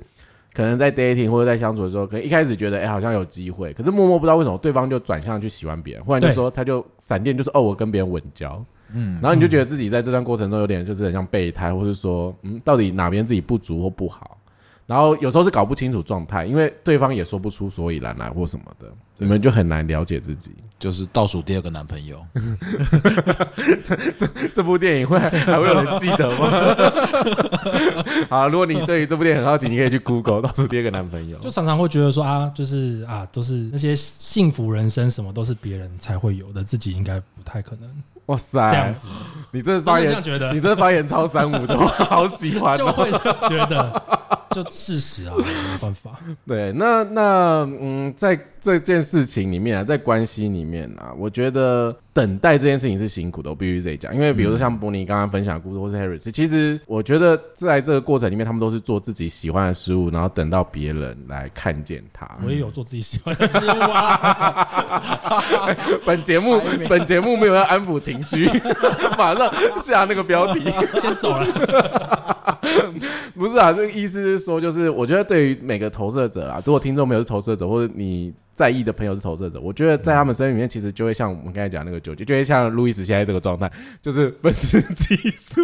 [0.52, 14.38] 可能在 dating 或者在相处的时候，可能一开始觉得哎、好像有机会，可是默默不知道为什么对方就转向去喜欢别人，忽然就对说他就闪电就是哦我跟别人稳交，嗯，然后你就觉得自己在这段过程中有点就是很像备胎，或是说嗯到底哪边自己不足或不好。
[14.84, 20.50] 然后有时候是搞不清楚状态，因为对方也说不出所以然来或什么的，你们就很难了解自己。
[20.78, 22.20] 就是倒数第二个男朋友，
[24.18, 26.50] 这这部电影会还会有人记得吗？
[28.28, 31.38] 好，如果你对于这部电影很好奇，你可以去 Google 倒数第二个男朋友。
[31.38, 37.88] 就常常会觉得说啊，就是啊，都是那些幸福人生，什么都是别人才会有的，自己应该不太可能
[38.26, 39.08] 哇塞，这样子。
[39.50, 42.76] 你这发言样觉得你，这发言超三五的，我好喜欢、哦。
[42.78, 43.10] 就会
[43.48, 44.02] 觉得
[44.50, 45.44] 就事实啊，没
[45.80, 46.12] 办法。
[46.46, 54.14] 对，那那嗯，在这件事情里面啊，在关系里面啊，我觉得等待这件事情是辛苦的，我必须得讲。
[54.14, 62.30] 因为比如说像伯尼刚刚分享的故事，或是 Harris，其实我觉得在这个过程里面，他们都是做自己喜欢的事物，然后等到别人来看见他。
[62.44, 64.68] 我也有做自己喜欢的事物啊，
[66.06, 68.48] 本节目 本节目没有要安抚情绪，
[69.18, 70.62] 马上下那个标题。
[71.00, 71.44] 先走了。
[73.34, 83.70] 不是啊，这个意思是说，就是我觉得对于每个投射者啊，如果听众没有是投射者，或者你在意的朋友是投射者，我觉得在他们生命里面，其实就会像我们刚才讲那个纠结，就会像路易斯现在这个状态，
[84.02, 85.62] 就是本身技术，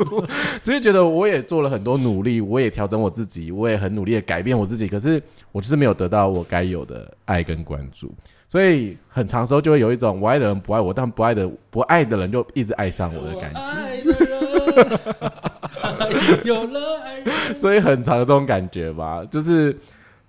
[0.62, 5.22] 就是觉得我也做了很多努力，我也调整我自己，我也很努力的改变我自己，可是
[5.52, 8.14] 我就是没有得到我该有的爱跟关注。
[8.48, 13.60] 所以很长时候就会有一种我爱的人不爱我，但不爱的不爱的人就一直爱上我的感觉。
[16.44, 17.34] 有了爱人。
[17.54, 19.76] 所以很长这种感觉吧，就是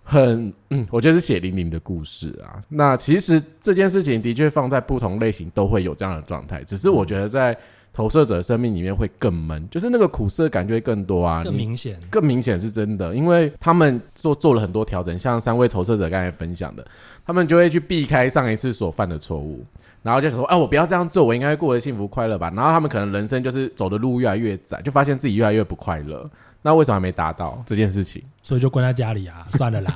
[0.09, 2.59] 很嗯，我觉得是血淋淋的故事啊。
[2.67, 7.55] 那其实这件事情的确放在不同类型都会有这样的状态，只是我觉得在
[7.93, 11.43] 投射者的生命里面会更闷，就是那个苦涩感就会更多啊。
[11.43, 16.85] 更明显，更明显是真的，因为他们做做了很多调整，像三位投射者刚才分享的，
[17.25, 19.65] 他们就会去避开上一次所犯的错误，
[20.01, 22.51] 然后就想说，啊，我不要这样做，我应该会过得幸福快乐吧。
[22.55, 26.29] 然后他们可能人生就是走的路越来越窄，就发现自己越来越不快乐。
[26.61, 28.21] 那为什么还没达到这件事情？
[28.43, 29.95] 所以就关在家里啊， 算了啦，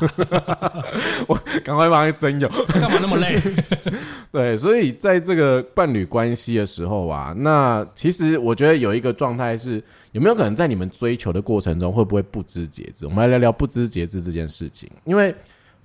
[1.28, 2.47] 我赶快帮他增油。
[2.67, 3.38] 干嘛那么累？
[4.32, 13.06] 对，所以在这个伴侣关系的时候啊，那其实我觉得有一个状态是，有没有可能在你们追求的过程中，会不会不知节制？
[13.06, 15.36] 我们来聊聊不知节制这件事情，因为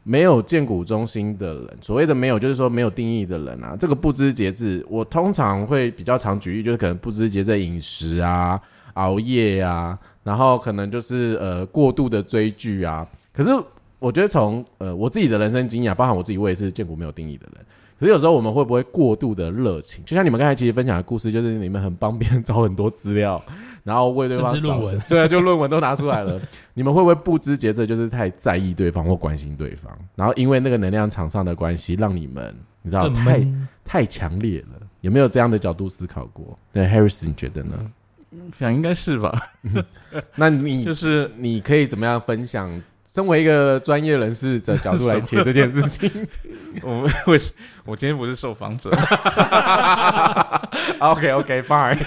[0.04, 8.58] 没有建股中心的人，所谓的没有，就是说没有定义的人啊，这个不知节制，我通常会比较常举例，就是可能不知节制饮食啊、
[8.98, 13.50] 熬夜啊，然后可能就是呃过度的追剧啊，可是
[13.98, 17.64] 我觉得从呃我自己的人生经验啊，包含我自己，我也是见过没有定义的人。
[17.98, 20.04] 可是有时候我们会不会过度的热情？
[20.04, 23.42] 就像你们刚才其实分享的故事，就是你们很帮别人找很多资料，
[23.82, 26.40] 然后为对方论文， 对啊，就论文都拿出来了。
[26.74, 33.46] 你们会不会不知节制，就是太在意对方或关心对方，然后因为那个能量场上的关系，让你们你知道更太。
[33.88, 34.86] 太强烈了？
[35.00, 36.58] 有没有这样的角度思考过？
[36.74, 37.74] 对，Harris，你觉得呢？
[38.58, 39.32] 想应该是吧，
[40.36, 42.80] 那你 就是你可以怎么样分享？
[43.06, 46.10] 身为一个专业人士的角度来切这件事情？
[46.82, 47.50] 我们为什
[47.84, 48.90] 我今天不是受访者
[51.00, 51.98] ，，OK OK fine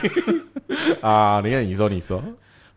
[1.01, 2.23] 啊，你看你说你说，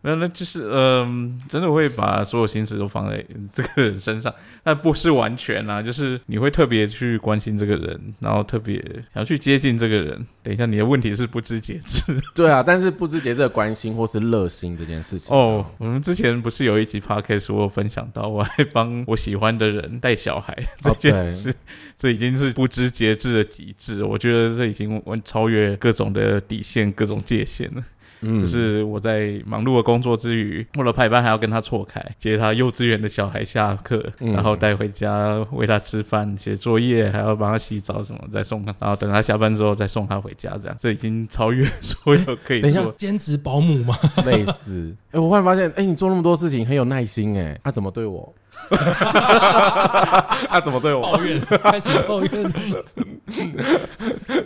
[0.05, 8.75] 没有，那就是嗯、真的会把所有心思都放在这个人身上，但不是完全啦，就是你会特别去关心这个人，然后特别
[9.13, 10.27] 想要去接近这个人。
[10.43, 12.03] 等一下，你的问题是不知节制
[12.35, 15.65] 对啊，但是不知节制的关心或是热心这件事情哦。
[15.79, 21.51] 我们之前不是有一集 podcast 我有分享到，我还帮我喜欢的人带小孩这哦件事，
[21.97, 24.03] 这已经是不知节制的极致。
[24.03, 27.83] 我觉得这已经完超越各种的底线、各种界限了。
[28.21, 42.81] 嗯就是我在忙碌的工作之余，为了排班还要跟他错开，接他幼稚园的小孩下课，嗯然后带回家喂他吃饭、写作业，还要帮他洗澡什么，再送他，然后等他下班之后再送他回家，这样这已经超越所有可以 等一下。
[42.97, 43.95] 兼职保姆吗？
[44.25, 44.95] 类似。
[45.11, 48.33] 哎、我忽然发现，哎、你做那么多事情很有耐心、哎，他、怎么对我？
[50.47, 51.01] 他、怎么对我？
[51.01, 52.53] 抱怨，开始抱怨。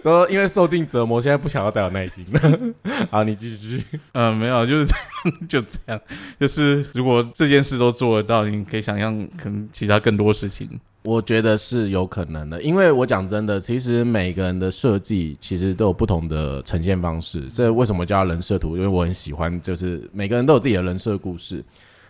[0.01, 2.59] 说因为受尽折磨，现在不想要再有耐心了。
[3.11, 3.99] 好，你继续继续。
[4.13, 5.99] 嗯，没有，就是这样 就这样，
[6.39, 10.69] 就是如果这件事都做得到，你可以想象，可能其他更多事情。
[11.01, 17.47] 我觉得是有可能的，因为我讲真的，其实每个人的设计其实都有不同的呈现方式。
[17.49, 18.75] 这为什么叫人设图？
[18.75, 21.63] 因为我很喜欢，就是每个人都有自己的人设故事。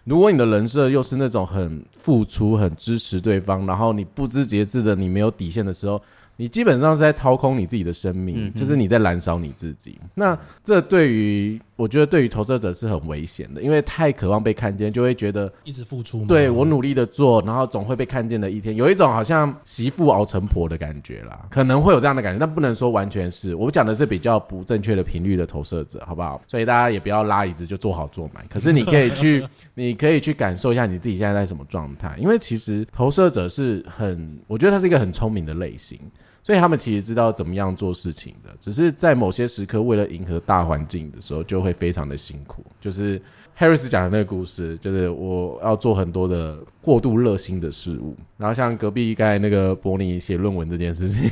[0.10, 6.02] 如果你的人设又是那种很付出、很支持对方，然后你不知节制的，你没有底线的时候，
[6.36, 10.00] 你基本上是在掏空你自己的生命，嗯就是你在燃烧你自己。
[10.16, 16.26] 那这对于我觉得对于投射者是很危险的，因为太渴望被看见，就会觉得一直付出吗？
[16.28, 23.56] 对我努力的做，然后总会被看见的一天，有一种好像媳妇熬成婆的感觉啦，可能会有这样的感觉，但不能说完全是。
[23.56, 26.42] 我讲的是比较不正确的频率的投射者，好不好？
[26.50, 35.98] 所以大家也不要拉椅子就做好做满，可是你可以去， 你可以去感受一下你自己现在在什么状态，因为其实投射者是很，我觉得他是一个很聪明的类型。
[36.42, 42.66] 所以他们其实知道怎么样做事情的，只是在某些时刻为了迎合大环境的时候，就会非常的辛苦。
[42.80, 43.22] 就是
[43.58, 51.30] Harris 讲的那个故事，就是我要做很多的过度热心的事物，然后像隔壁刚才那个伯尼写论文这件事情，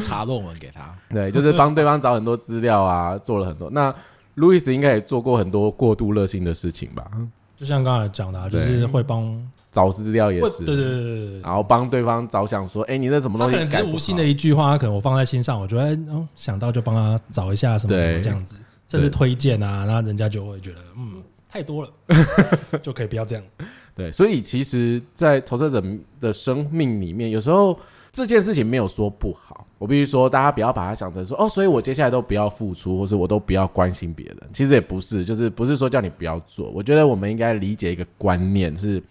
[0.00, 3.68] 查论文给他， 对，就是帮对方找很多资料啊，做了很多。
[3.70, 3.94] 那
[4.36, 7.10] 路易斯应该也做过很多过度热心的事情吧？
[7.58, 11.40] 就像刚才讲的、啊，就是会帮，找资料也是，会对对对对对。
[11.40, 15.98] 然后帮对方着想，说，哎、你那什么他东西可能只是无心的一句话，他可能我放在心上，我觉得
[16.36, 18.54] 想到就帮他找一下什么什么这样子，
[18.88, 21.90] 甚至推荐啊，然后人家就会觉得嗯太多了，
[22.80, 23.44] 就可以不要这样。
[23.96, 25.82] 对，所以其实，在投射者
[26.20, 27.76] 的生命里面，有时候
[28.10, 29.66] 这件事情没有说不好。
[29.78, 34.38] 我必须说，大家不要把它想成说哦，所以我接下来都不要付出，或是我都不要关心别人。
[34.52, 36.70] 其实也不是，就是不是说叫你不要做。
[36.70, 39.02] 我觉得我们应该理解一个观念是，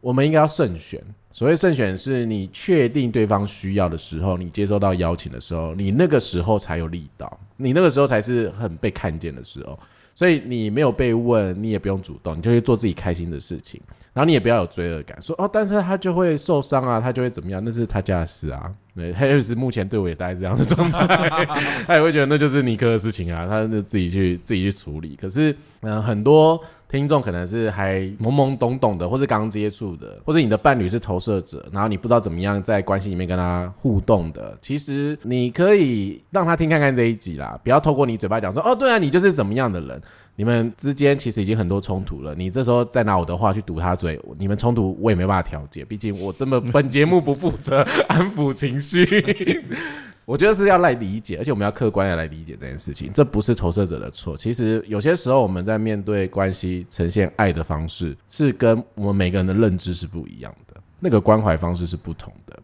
[0.00, 1.02] 我们应该要慎选。
[1.30, 9.78] 所谓慎选，是你确定对方需要的时候，你接收到邀请的时候，你那个时候才有力道，你那个时候才是很被看见的时候。
[10.14, 13.80] 所以你没有被问，你也不用主动，你就去做自己开心的事情，
[14.12, 18.72] 然后你也不要有罪恶感，说哦，但是他就会受伤啊，他就会怎么样，那是他家的事啊。
[18.96, 21.44] 对，他就是目前对我也大概这样的状态，
[21.84, 25.16] 他也会觉得那就是尼克的事情啊，他就自己去自己去处理。
[25.16, 26.60] 可是，嗯、很多
[26.94, 34.56] 听众可能是还懵懵懂懂的，或是刚接触的，或是你的伴侣是投射者，然后你不知道怎么样在关系里面跟他互动的。
[34.60, 40.00] 其实你可以让他听看看这一集啦，不要透过你嘴巴讲说哦，对啊，你就是怎么样的人。
[40.36, 49.06] 你们之间其实已经很多冲突了，你这时候再拿我的话去堵他嘴，你们冲突我也没办法调节，毕竟我这么本节目不负责 安抚情绪。
[50.26, 54.34] 我觉得是要来理解，而且我们要客观的来理解这件事情，这不是投射者的错。
[54.34, 62.58] 其实有些时候我们在面对关系呈现爱的方式，是跟我们每个人的认知是不一样的，那个关怀方式是不同的。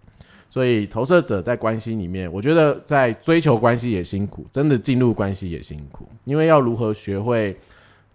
[0.50, 7.56] 所以投射者在关系里面，我觉得在追求关系也辛苦，真的进入关系也辛苦，因为要如何学会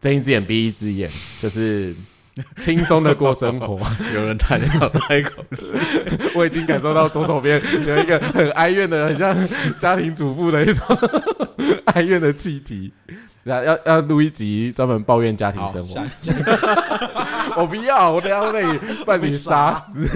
[0.01, 1.09] 睁一只眼闭一只眼，
[1.41, 1.95] 就是
[2.59, 3.79] 轻松的过生活。
[4.13, 5.71] 有人叹要开口气，
[6.35, 9.35] 我已经感受到左手边有一个很哀怨的，很像
[9.79, 10.85] 家庭主妇的一种
[11.95, 12.91] 哀怨的气体。
[13.45, 16.01] 要要要录一集专门抱怨家庭，生活
[17.61, 20.09] 我不要，我等一下会被你伴侣杀死，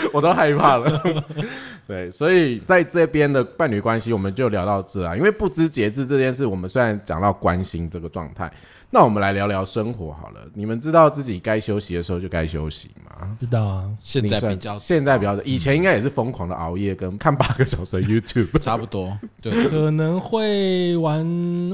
[0.12, 1.02] 我都害怕了。
[1.86, 5.16] 对，所以在这边的伴侣关系，我们就聊到这啊。
[5.16, 8.50] 因为不知节制这件事，我们虽然讲到关心这个状态，
[8.92, 10.40] 那我们来聊聊生活好了。
[10.52, 13.36] 你们知道自己该休息的时候就该休息吗？
[13.38, 18.58] 知道啊，现在比较现在比较，以前应该也是疯狂的熬夜跟看八个小时的 YouTube。
[18.58, 21.18] 差不多，对，可能会玩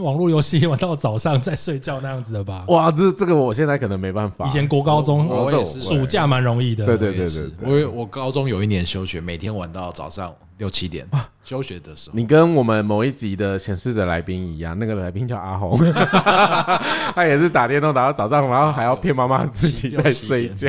[0.02, 2.64] 网络游戏玩到早上再睡觉那样子的吧。
[2.68, 4.46] 哇，这这个我现在可能没办法。
[4.46, 7.50] 以前国高中我我也是暑假蛮容易的，对对对对
[7.86, 11.06] 我我高中有一年休学，每天玩到早上六七点。
[11.44, 15.78] 休学的时候，你跟我们某一集的显示者来宾一样，那个来宾叫阿红，
[17.14, 20.68] 他也是打电动打到早上，然后还要骗妈妈自己在 睡觉。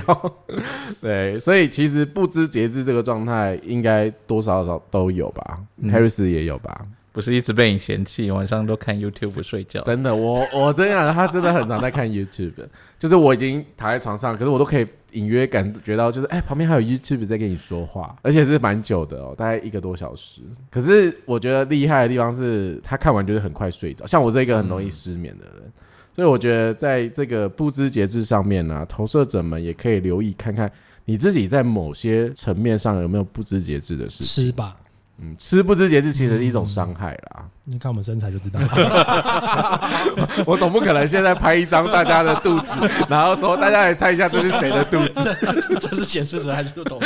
[1.01, 5.57] 对，所以其实不知节制这个状态，应该多少少都有吧。
[5.77, 6.85] 嗯 Harris 也有吧？
[7.17, 9.81] 不是一直被你嫌弃， 晚上都看 YouTube 睡觉。
[9.81, 12.67] 真的，我我真的，他真的很常在看 YouTube，
[12.99, 20.41] 就是我已经躺在床上，可是我都可以隐约感觉到，就是哎、旁边还有 YouTube 在跟你说话，而且是蛮久的哦，大概一个多小时。
[20.69, 25.71] 可是我觉得厉害的地方是，他看完就是很快睡着，像我这一个很容易失眠的人。
[26.15, 30.71] 所以我觉得在这个不知节制上面呢、投射者们也可以留意看看
[31.05, 34.45] 你自己在某些层面上有没有不知节制的事情。
[34.45, 34.75] 吃吧。
[35.19, 37.45] 嗯，吃不知节制其实是一种伤害啦。
[37.63, 39.89] 你看我们身材就知道了。
[40.45, 42.71] 我总不可能现在拍一张大家的肚子，
[43.09, 45.35] 然后说大家来猜一下这是谁的肚子，
[45.81, 46.99] 这是显示者还是懂？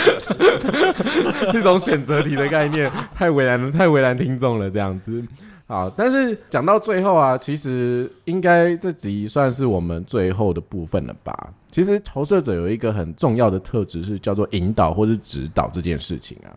[1.54, 5.24] 这种选择题的概念太为难了，太为难听众了，这样子。
[5.66, 11.34] 好，但是讲到最后啊，其实应该这集算是我们最后的部分了吧？
[11.72, 16.52] 其实投射者有一个很重要的特质是叫做引导或是指导这件事情啊。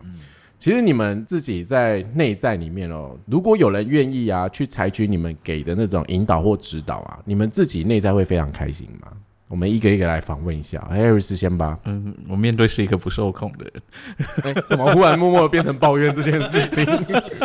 [0.65, 9.09] 其实你们自己在内在里面哦，如果有人愿意啊，去采取你们给的那种引导或指导啊，你们自己内在会非常开心吗？
[9.47, 11.77] 我们一个一个来访问一下，Harris 先吧。
[11.83, 16.83] 嗯，我面对是一个不受控的人，哎、怎么忽然默默变成抱怨这件事情？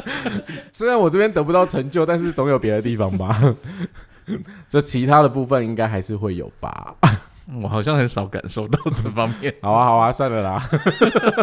[0.72, 3.54] 虽然我这边得不到成就，但是总有别的地方吧。
[4.66, 6.96] 就其他的部分应该还是会有吧。
[7.62, 9.54] 我好像很少感受到这方面。
[9.62, 10.70] 好啊，好啊，算了啦。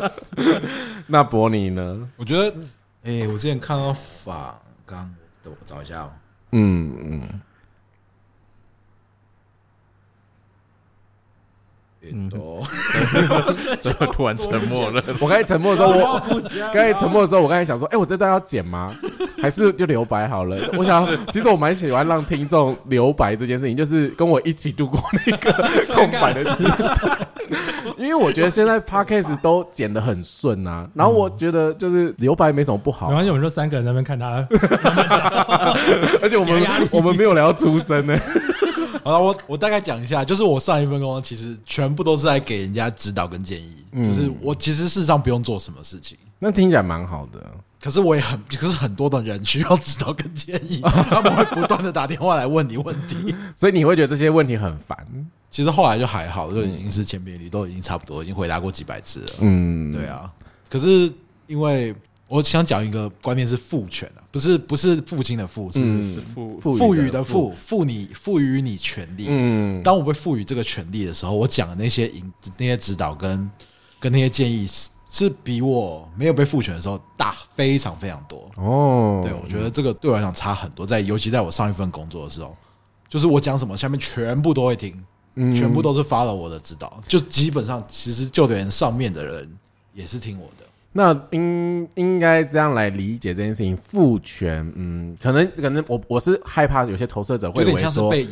[1.08, 2.10] 那伯尼呢？
[2.17, 2.56] 我觉得，
[3.04, 5.10] 哎，我之前看到法刚，
[5.43, 6.12] 等我找一下哦。
[6.52, 7.41] 嗯嗯，
[12.12, 12.63] 云朵，
[13.80, 15.04] 怎么 突然沉默了？
[15.20, 16.20] 我刚才沉默的时候，我
[16.74, 18.93] 刚才沉默的时候，我刚才想说，哎、我这段要剪吗？
[19.41, 20.58] 还是就留白好了？
[20.78, 25.52] 我想，其实我蛮喜欢让听众留白这件事情，就是跟我一起度过那个
[25.93, 27.28] 空白的时段。
[27.98, 34.46] 因为我觉得现在 podcast 都剪得很顺啊，然后我觉得就是留白没什么不好没，关系，我们就三个人在那边看他。
[36.22, 38.17] 而且我们我们没有聊出声呢。
[39.08, 46.17] 好了，我我大概讲一下，就是我上一份工作其实全部都是在给人家指导跟建议，嗯就是我其实事实上不用做什么事情。
[46.39, 47.39] 那听起来蛮好的。
[47.80, 53.34] 可是我也很，可是很多的人需要指导跟建议， 他们会不断的打电话来问你问题。
[53.56, 54.98] 所以你会觉得这些问题很烦，
[55.50, 59.28] 其实后来就还好，就已经是千篇一律，都已经差不多，已经回答过几百次了。
[59.39, 60.30] 嗯，对啊，
[60.70, 61.10] 可是
[61.46, 61.96] 因为
[62.30, 69.28] 我想讲一个观念是父权啊，不是不是父亲的父，是嗯，父赋予的赋，赋你赋予你权利。
[69.30, 73.50] 嗯，当我被赋予这个权利的时候，我讲的那些引那些指导跟
[74.00, 78.52] 跟那些建议是是比我没有被赋权的时候大非常非常多。
[78.56, 82.54] 哦，对，我觉得这个对我来讲差很多，在尤其在我上一份工作的时候，
[83.08, 85.02] 就是我讲什么，下面全部都会听，
[85.36, 89.50] 嗯全部都是 follow 我的指导，就基本上其实就连上面的人
[89.94, 90.66] 也是听我的。
[90.98, 98.26] 那应应该这样来理解这件事情，父权，嗯，可能可能我我是害怕有些投射者会有点像是被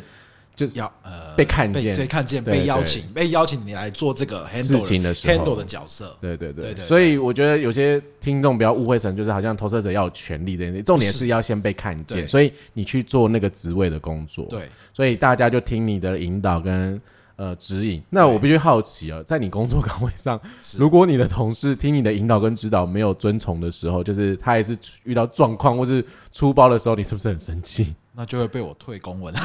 [0.56, 1.96] 就是邀呃被看见。
[1.96, 5.34] 被看见、被邀请、被邀请你来做这个 handle 事情的时候。
[5.36, 6.18] handle 的角色。
[6.20, 6.66] 对对对。
[6.66, 17.00] 对对所以我觉得有些听众不要误会成就是好像投射者要有权利这件事情，重点是要先被看见，所以你去做那个职位的工作，，对，所以大家就听你的引导跟。
[17.38, 18.02] 呃，指引。
[18.10, 20.40] 那我必须好奇啊，在你工作岗位上，
[20.80, 27.94] 如果你的同事听你的引导跟指导没有遵从的时候，就是他也是遇到状况或是出包的时候，你是不是很生气？
[28.18, 29.34] 那就会被我退公文，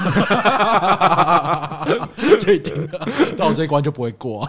[2.40, 3.00] 这一定的，
[3.36, 4.48] 到我这一关就不会过，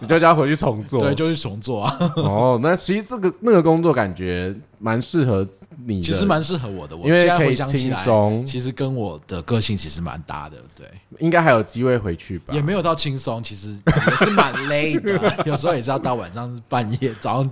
[0.00, 1.00] 你就叫他回去重做。
[1.00, 1.96] 对，就去重做啊。
[2.16, 5.46] 哦，那其实这个那个工作感觉蛮适合
[5.86, 10.86] 你的，其实蛮适合我的，我因为可以轻松，其实跟我的个性其实蛮搭的，对，
[11.18, 12.52] 应该还有机会回去吧？
[12.52, 17.50] 也没有到轻松，其实也是蛮累的， 有时候也是要到晚上半夜，早上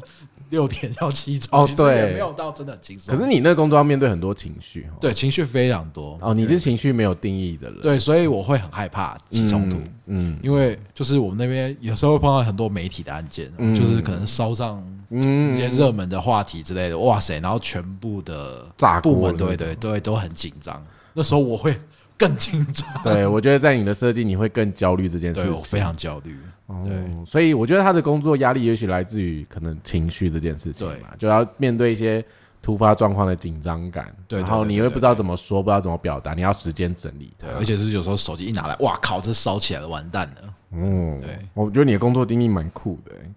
[0.52, 2.12] 六点要起床，哦其实也对。
[2.12, 3.16] 没有到真的很轻松。
[3.16, 4.94] 可是你那个工作要面对很多情绪，哦。
[5.00, 9.78] 对情绪非常多哦，你是情绪没有定义的人，对，所以我会很害怕起冲突。
[10.06, 21.74] 嗯，因为就是我们那边有时候会碰到很多媒体的案件，嗯就是可能烧上嗯一些热门的话题之类的，哇塞，然后全部的炸锅部门对对对都很紧张，那时候我会
[22.18, 26.36] 更紧张，对，我觉得在你的设计你会更焦虑这件事情，对我非常焦虑。
[26.72, 32.24] 哦对，所以我觉得他的工作压力也许来自于可能情绪这件事情嘛，就要面对一些
[32.62, 40.54] 突发状况的紧张感，然后你会不知道怎么说，不知道怎么表达，你要时间整理对，而且是有时候手机一拿来，哇靠，这烧起来了，完蛋了。
[40.72, 43.30] 嗯，对，我觉得你的工作经历蛮酷的欸。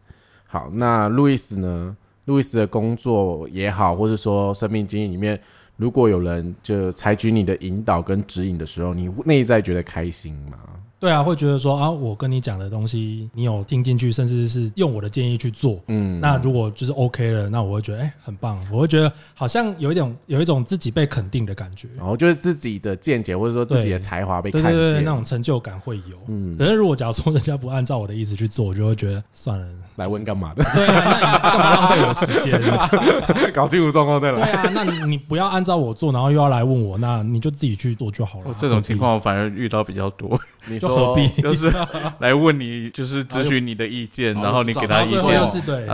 [0.47, 1.97] 好，那路易斯呢？
[2.25, 5.39] 路易斯的工作也好，或者说生命经验里面，
[5.75, 10.57] 如果有人就采取你的引导跟指引的时候，你内在觉得开心吗？
[10.99, 15.79] 对啊，会觉得说啊，我跟你讲的东西，你有听进去，甚至是用我的建议去做。
[15.87, 21.87] 嗯，那如果就是 OK 了，那我会觉得哎、很棒，我会觉得好像有一种有一种自己被肯定的感觉。
[21.97, 26.17] 然后就是自己的见解，或者说自己的才华被看见，对对对，那种成就感会有。
[26.27, 29.67] 嗯，可是如果假如说人家不按照我的意思去做，我就会觉得算了。
[29.97, 30.63] 来问干嘛的？
[30.73, 32.61] 对啊，那你干嘛浪费我时间？
[33.53, 34.51] 搞清楚状况再对来。
[34.51, 38.45] 啊，那你你不要按照我做，然后又要来问我，那你就自己去做就好了。
[38.49, 41.27] 哦这种情况我反而遇到比较多，你说何必？
[41.41, 41.71] 就是
[42.19, 45.19] 来问你，就是咨询你的意见，然后你给他意见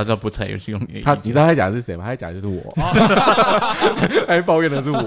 [0.06, 1.34] 他不采用你的意他，你知。
[1.34, 2.04] 道他讲的是谁吗？
[2.06, 2.62] 他讲的就是我，
[4.28, 5.02] 还 抱怨的是我，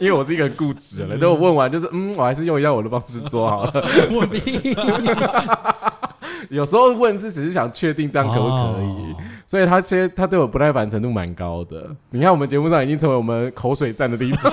[0.00, 1.20] 因为我是一个很固执的人。
[1.20, 3.72] 等我问完，就是嗯，我还是用一下我的方式做好了。
[4.10, 4.74] 我逼。
[6.50, 11.86] 有时候问是只是想确定这样可不可以，哦所以他其实他对我不耐烦程度蛮高的。
[12.10, 14.50] 你看我们节目上已经成为我们口水战的地方，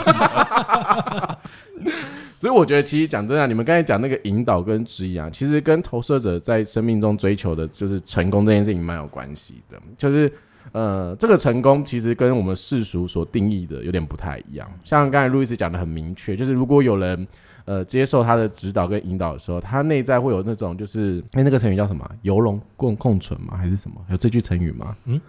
[2.40, 10.32] 所以我觉得其实讲真的啊，你们刚才讲那个引导跟指引啊，其实跟投射者在生命中追求的就是成功这件事情蛮有关系的，就是。
[10.72, 14.72] 呃，这个成功其实跟我们世俗所定义的有点不太一样。
[14.84, 17.28] 像刚才路易斯讲的很明确，就是如果有人
[17.66, 22.08] 呃接受他的指导跟引导的时候，他内在会有那种就是哎、那个成语叫什么？
[22.22, 23.58] 游龙共共存吗？
[23.58, 23.96] 还是什么？
[24.12, 24.96] 有这句成语吗？
[25.06, 25.20] 嗯。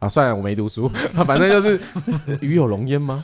[0.00, 0.88] 啊，算了，我没读书，
[1.26, 1.78] 反正就是
[2.40, 3.22] 鱼有龙焉吗？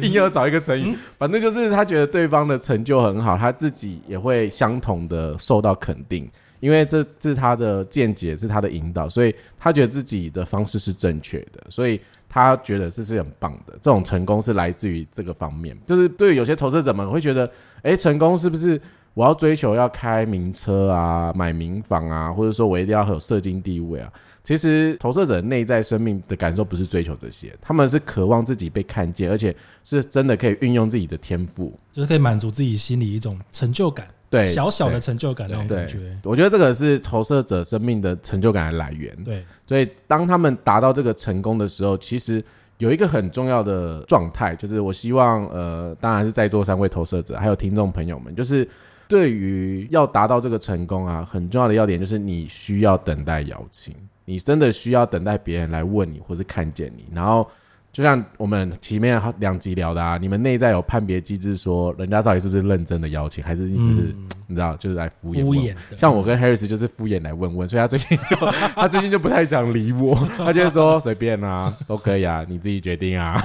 [0.00, 6.26] 硬要找一个成语，反正就是他觉得对方的成就很好，他自己也会相同的受到肯定，
[6.60, 13.74] 因为这这是他的见解，是他的引导，所以他觉得自己的方式是正确的，所以他觉得这是很棒的。
[13.74, 17.50] 这种成功是来自于这个方面，就是对有些投资者们会觉得，
[17.82, 18.80] 诶，成功是不是
[19.12, 24.10] 我要追求要开名车啊、买名房啊，或者说我一定要有社经地位啊？
[24.48, 31.78] 其实投射者内在生命的感受不是追求这些，他们是渴望自己被看见，而且是真的可以运用自己的天赋。
[31.92, 35.98] 就是可以满足自己心里一种成就感，对，小小的成就感那种感觉。
[36.24, 39.14] 我觉得这个是投射者生命的成就感的来源。
[39.22, 42.42] 对，所以当他们达到这个成功的时候，其实
[42.78, 48.66] 有一个很重要的状态，就是我希望呃，当然是在座三位投射者还有听众朋友们，就是
[49.08, 53.94] 对于要达到这个成功啊，很重要的要点就是你需要等待邀请，
[54.28, 57.50] 你真的需要等待别人来问你或是看见你，然后。
[57.92, 68.36] 就像我们前面两集聊的啊，你们内在有判别机制，说人家到底是不是认真的邀请，还是一直是、嗯你知道，就是来敷衍问敷衍，像我跟 Harris 就是敷衍来问问，所以他最近就
[68.74, 73.38] 他最近就不太想理我， 他就会说随便啊，都可以啊，你自己决定啊。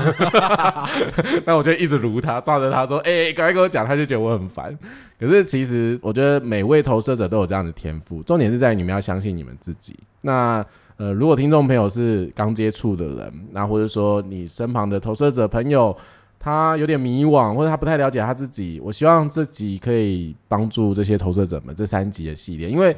[1.46, 4.74] 那我就一直撸他，抓着他说，哎、赶快跟我讲，他就觉得我很烦。
[5.20, 9.98] 可是其实我觉得每位投射者都有这样的天赋，重点是在于你们要相信你们自己。
[10.22, 10.66] 那
[10.98, 15.96] 呃，如果听众朋友是刚接触的人，那或者说你身旁的投射者朋友。
[16.46, 18.78] 他有点迷惘，或者他不太了解他自己。
[18.84, 22.94] 我希望自己可以帮助这些投射者们这三集的系列，因为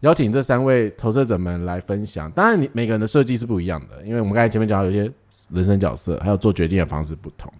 [0.00, 2.30] 邀请这三位投射者们来分享。
[2.32, 5.10] 当然，你每个人的设计是不一样的，因为我们刚才前面讲到有些
[5.50, 7.50] 人生角色，还有做决定的方式不同。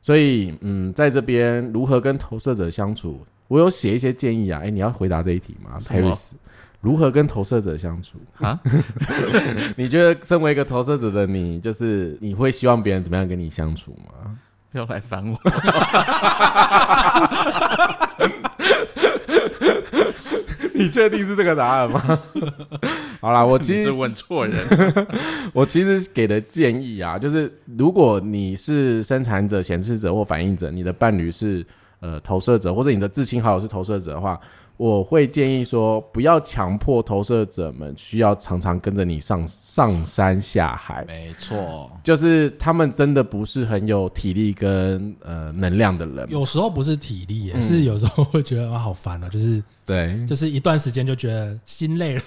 [0.00, 4.60] 所以，嗯，在这边如何跟投射者相处，我有写一些建议啊。
[4.64, 6.32] 哎，你要回答这一题吗什么？Paris，
[6.80, 8.58] 如何跟投射者相处啊？
[9.76, 14.36] 你觉得身为一个投射者的你，就是你会希望别人怎么样跟你相处吗？
[14.72, 15.38] 不要来烦我。
[20.72, 22.00] 你确定是这个答案吗？
[23.20, 24.66] 好啦，我其实问错人，
[25.52, 31.62] 我其实给的建议啊，就是如果你是生产者、显示者或反应者，你的伴侣是
[32.00, 34.40] 呃投射者，或者你的至亲好友是投射者的话，
[34.80, 41.04] 我会建议说，不要强迫投射者们需要常常跟着你上上山下海。
[41.06, 52.22] 没错，就是他们真的不是很有体力跟呃能量的人，有时候不是体力耶，嗯是有时候会觉得啊好烦啊，就是对，就是一段时间就觉得心累了，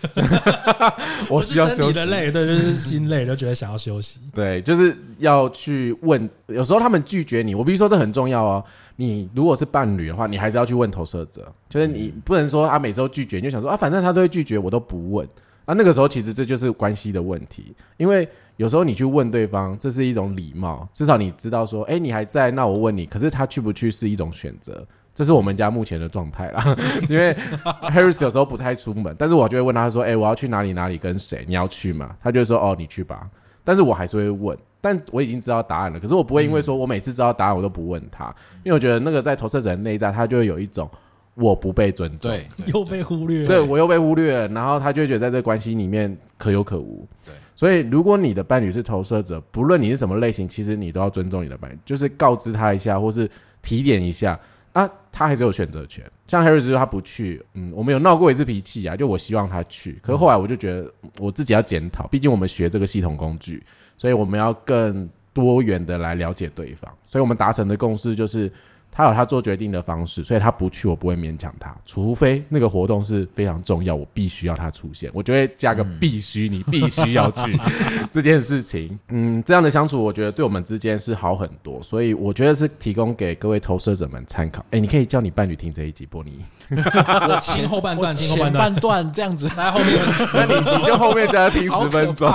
[1.31, 4.19] 我需要休息的累，对，就是心累，就觉得想要休息。
[4.31, 8.63] 对，就是要去问，有时候他们拒绝你，我必须说这很重要哦。
[8.95, 15.27] 你如果是伴侣的话，你还是要去问投射者，就是你不能说啊每周拒绝，你就想说啊反正他都会拒绝，我都不问
[15.65, 15.73] 啊。
[15.73, 18.27] 那个时候其实这就是关系的问题，因为
[18.57, 24.85] 有时候你去问对方，这是一种礼貌，至少你知道说，哎，你还在，那我问你，可是他去不去是一种选择。
[25.15, 26.75] 这是我们家目前的状态啦，
[27.07, 27.35] 因为
[27.83, 31.45] Harris 有时候不太出门，但是我就会问他说：“哎、我要去哪里哪里跟谁？
[31.47, 33.29] 你要去吗？”他就会说：“哦，你去吧。”
[33.63, 35.97] 但是我还是会问，但我已经知道答案了。
[35.97, 38.25] 可是我不会因为说我每次知道答案我都不问他，
[38.65, 40.89] 因为我觉得那个在投射者的内在，他就会有一种
[41.35, 47.07] 我不被尊重，对， 又被忽略了，对我又被忽略了，然后他就会觉得在这个关系里面可有可无。
[47.25, 53.29] 对，所以如果你的伴侣是投射者，不论你是什么类型，其实你都要尊重你的伴侣，就是告知他一下，或是
[53.61, 54.37] 提点一下
[54.73, 56.03] 啊，他还是有选择权。
[56.27, 63.63] 像 Harris 说他不去，嗯，我们有闹过一次脾气啊，就我希望他去，可是后来我就觉得我自己要检讨，毕竟我们学这个系统工具，
[63.97, 68.51] 所以我们要更多元的来了解对方，所以我们达成的共识就是。
[68.95, 77.59] 他有他做决定的方式，所以他不去，我不会勉强他，除非那个活动是非常重要，我必须要他出现，我就会加个必须，你必须要去
[78.11, 78.99] 这件事情。
[79.09, 84.63] 嗯，这样的相处，我觉得对我们之间是好很多，所以我觉得是提供给各位投射者们参考。
[84.69, 89.99] 哎，你可以叫你伴侣听这一集，波尼， 我前后半段，听后半段，前半段这样子，来后面
[90.35, 92.31] 那 你你就后面再听十分钟，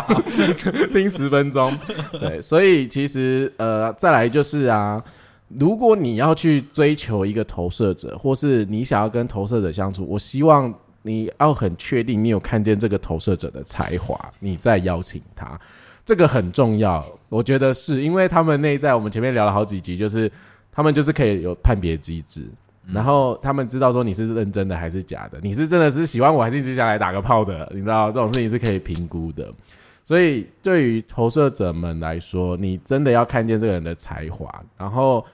[0.92, 1.72] 听十分钟。
[2.12, 5.00] 对，所以其实呃，再来就是啊。
[5.49, 15.59] 如果你要去追求一个投射者，或是你想要跟投射者相处，我希望你要很确定你有看见这个投射者的才华，你再邀请他，
[16.05, 17.03] 这个很重要。
[17.30, 20.30] 我觉得是因为他们内在，我们前面聊了好几集，就是
[20.70, 22.46] 他们就是可以有判别机制，
[22.92, 29.51] 然后他们知道说你是认真的还是假的，你是真的是喜欢我还是一直想来打个炮的，你知道这种事情是可以评估的。
[30.05, 35.24] 所以对于投射者们来说，你真的要看见这个人的才华，然后。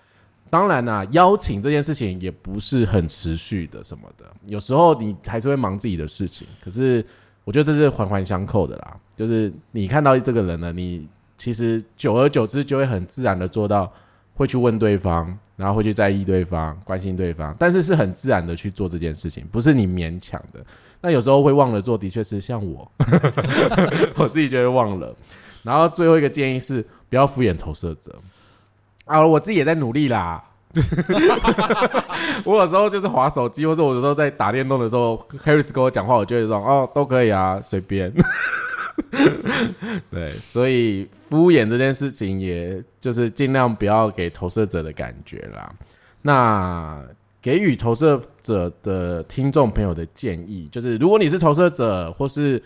[0.55, 6.47] 当然啦、邀请这件事情也不是很持续的什么的，有时候你还是会忙自己的事情。
[6.63, 7.05] 可是
[7.43, 13.93] 我觉得这是环环相扣的啦，就是你看到这个人呢，你其实久而久之就会很自然的做到，
[14.35, 20.65] 会去问对方，然后会去在意对方、关心对方，但是是很自然的去做这件事情，不是你勉强的。
[21.01, 22.89] 那有时候会忘了做，的确是像我，
[24.15, 25.13] 我自己就会忘了。
[25.65, 28.17] 然后最后一个建议是，不要敷衍投射者。
[29.05, 30.43] 啊，我自己也在努力啦。
[32.45, 38.13] 我有时候就是划手机，或者我有时候在打电动的时候，Harris 跟我讲话，我就会说哦，都可以啊，随便。
[40.11, 45.73] 对，所以敷衍这件事情，也就是尽量不要给投射者的感觉啦。
[46.23, 47.01] 那
[47.41, 52.61] 给予投射者的听众朋友的建议，就是如果你是投射者，或是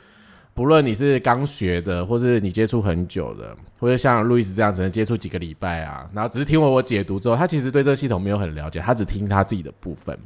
[0.59, 10.19] 不论你是刚学的，或是你接触很久的，或者像路易斯这样只能接触几个礼拜啊，然后只是听完我解读之后，他其实对这个系统没有很了解，他只听他自己的部分。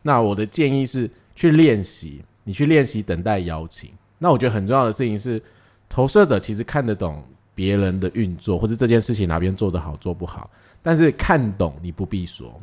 [0.00, 3.90] 那我的建议是去练习，你去练习等待邀请。
[4.20, 5.42] 那我觉得很重要的事情是，
[5.88, 7.20] 投射者其实看得懂
[7.52, 10.48] 别人的运作，或是这件事情哪边做得好做不好，
[10.80, 12.56] 但是看懂你不必说。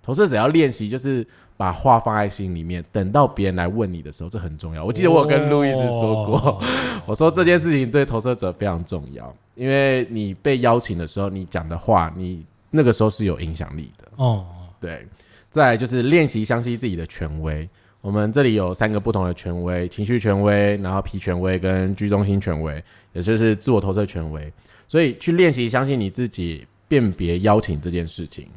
[0.00, 1.26] 投射者要练习，就是
[1.62, 4.84] 把话放在心里面，等到别人来问你的时候，这很重要。
[4.84, 6.60] 我记得我跟路易斯说过，哦
[7.06, 14.08] 我说这件事情对投射者非常重要，因为你被邀请的时候，你讲的话，你那个时候是有影响力的。
[14.16, 14.44] 哦，
[14.80, 15.06] 对，
[15.50, 17.68] 再来就是练习相信自己的权威。
[18.00, 22.82] 我们这里有三个不同的权威：情绪权威，然后皮权威跟居中心权威，
[23.12, 24.52] 也就是自我投射权威。
[24.88, 28.48] 所以去练习相信你自己，辨别邀请这件事情，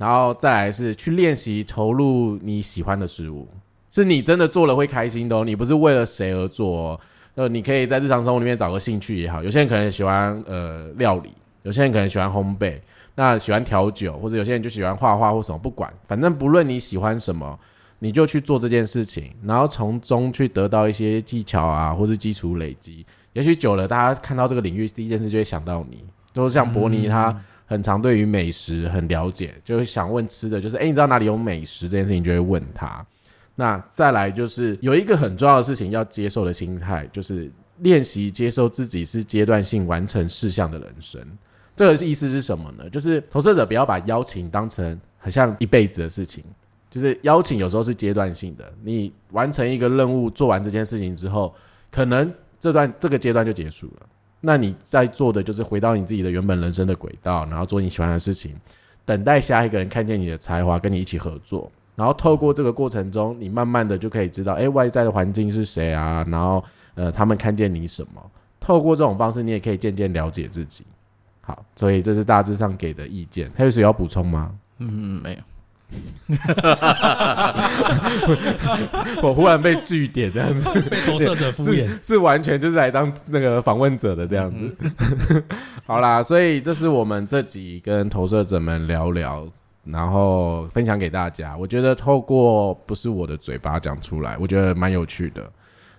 [0.00, 3.46] 然后再来是去练习投入你喜欢的事物，
[3.90, 7.00] 是你真的做了会开心的哦，你不是为了谁而做哦。
[7.34, 11.30] 呃，你可以在日常生活里面找个兴趣也好，有些人可能喜欢呃料理，
[11.64, 12.80] 有些人可能喜欢烘焙，
[13.14, 17.58] 那喜欢调酒，或者有些人就喜欢画画或什么，不管，反正不论你喜欢什么，
[17.98, 23.04] 你就去做这件事情，然后从中去得到一些技巧啊，或是基础累积。
[23.34, 27.38] 也许久了，大家看到这个领域，第一件事就会想到你，就是像伯尼他
[27.70, 33.06] 很常对于美食很了解，就会想问吃的，就是哎、诶你知道哪里有美食这件事情，就会问他。
[33.54, 37.48] 那再来就是有一个很重要的事情要接受的心态，就是
[37.78, 41.24] 练习接受自己是阶段性完成事项的人生。
[41.76, 42.90] 这个意思是什么呢？
[42.90, 46.42] 就是投射者不要把邀请当成很像一辈子的事情，
[46.90, 48.72] 就是邀请有时候是阶段性的。
[48.82, 51.54] 你完成一个任务，做完这件事情之后，
[51.88, 54.06] 可能这段这个阶段就结束了。
[54.40, 58.54] 那你在做的就是回到你自己的原本人生的轨道，然后做你喜欢的事情，
[59.04, 61.70] 等待下一个人看见你的才华，跟你一起合作。
[61.94, 66.24] 然后透过这个过程中，你慢慢的就可以知道，哎，外在的环境是谁啊？
[66.28, 66.64] 然后
[66.94, 68.30] 呃，他们看见你什么？
[68.58, 70.84] 透过这种方式，你也可以渐渐了解自己。
[71.42, 73.50] 好，所以这是大致上给的意见。
[73.54, 74.54] 还有谁要补充吗？
[74.78, 74.88] 嗯，
[75.22, 75.38] 没有。
[79.22, 81.88] 我忽然被据点这样子，被投射者敷衍。
[81.88, 84.76] 是是完全就是来当那个访问者的这样子。
[85.84, 89.46] 好啦，所以这是我们这集跟投射者们聊聊，
[89.84, 91.56] 然后分享给大家。
[91.56, 95.50] 我觉得透过不是我的嘴巴讲出来，我觉得蛮有趣的。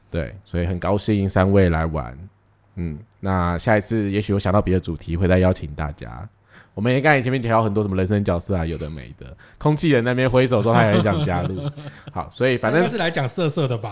[0.09, 2.17] 对，所以很高兴三位来玩。
[2.75, 6.27] 嗯，那下一次也许我想到别的主题，会再邀请大家。
[6.73, 9.25] 我们也刚才前面提到很多什么人生角色啊，有的没的。
[9.57, 11.61] 空气人那边挥手说他也很想加入。
[12.13, 13.91] 好，所以反正是来讲色色的吧？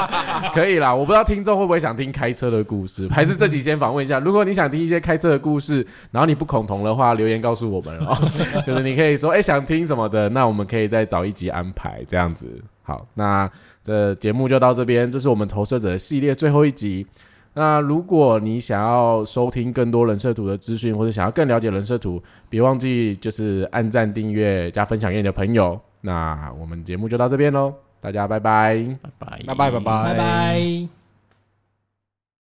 [0.54, 4.18] 可以啦，我不知道听众会不会想听开车的故事，还是这几先访问一下。
[4.18, 8.16] 如果你想听一些开车的故事，然后你不恐同的话，留言告诉我们哦。
[8.66, 12.46] 就是你可以说，哎、想听什么的，那我们可以再找一集安排这样子。
[12.82, 13.50] 好，那
[13.82, 17.06] 这节目就到这边，这是我们投射者的系列最后一集。
[17.54, 25.80] 那如果你想要收听更多人设图的资讯，或者想要更了解人设图，别忘记就是按赞、订阅、加分享给你的朋友。
[26.00, 28.84] 那我们节目就到这边喽，大家拜拜。
[29.00, 31.03] 拜拜，拜拜拜拜拜拜。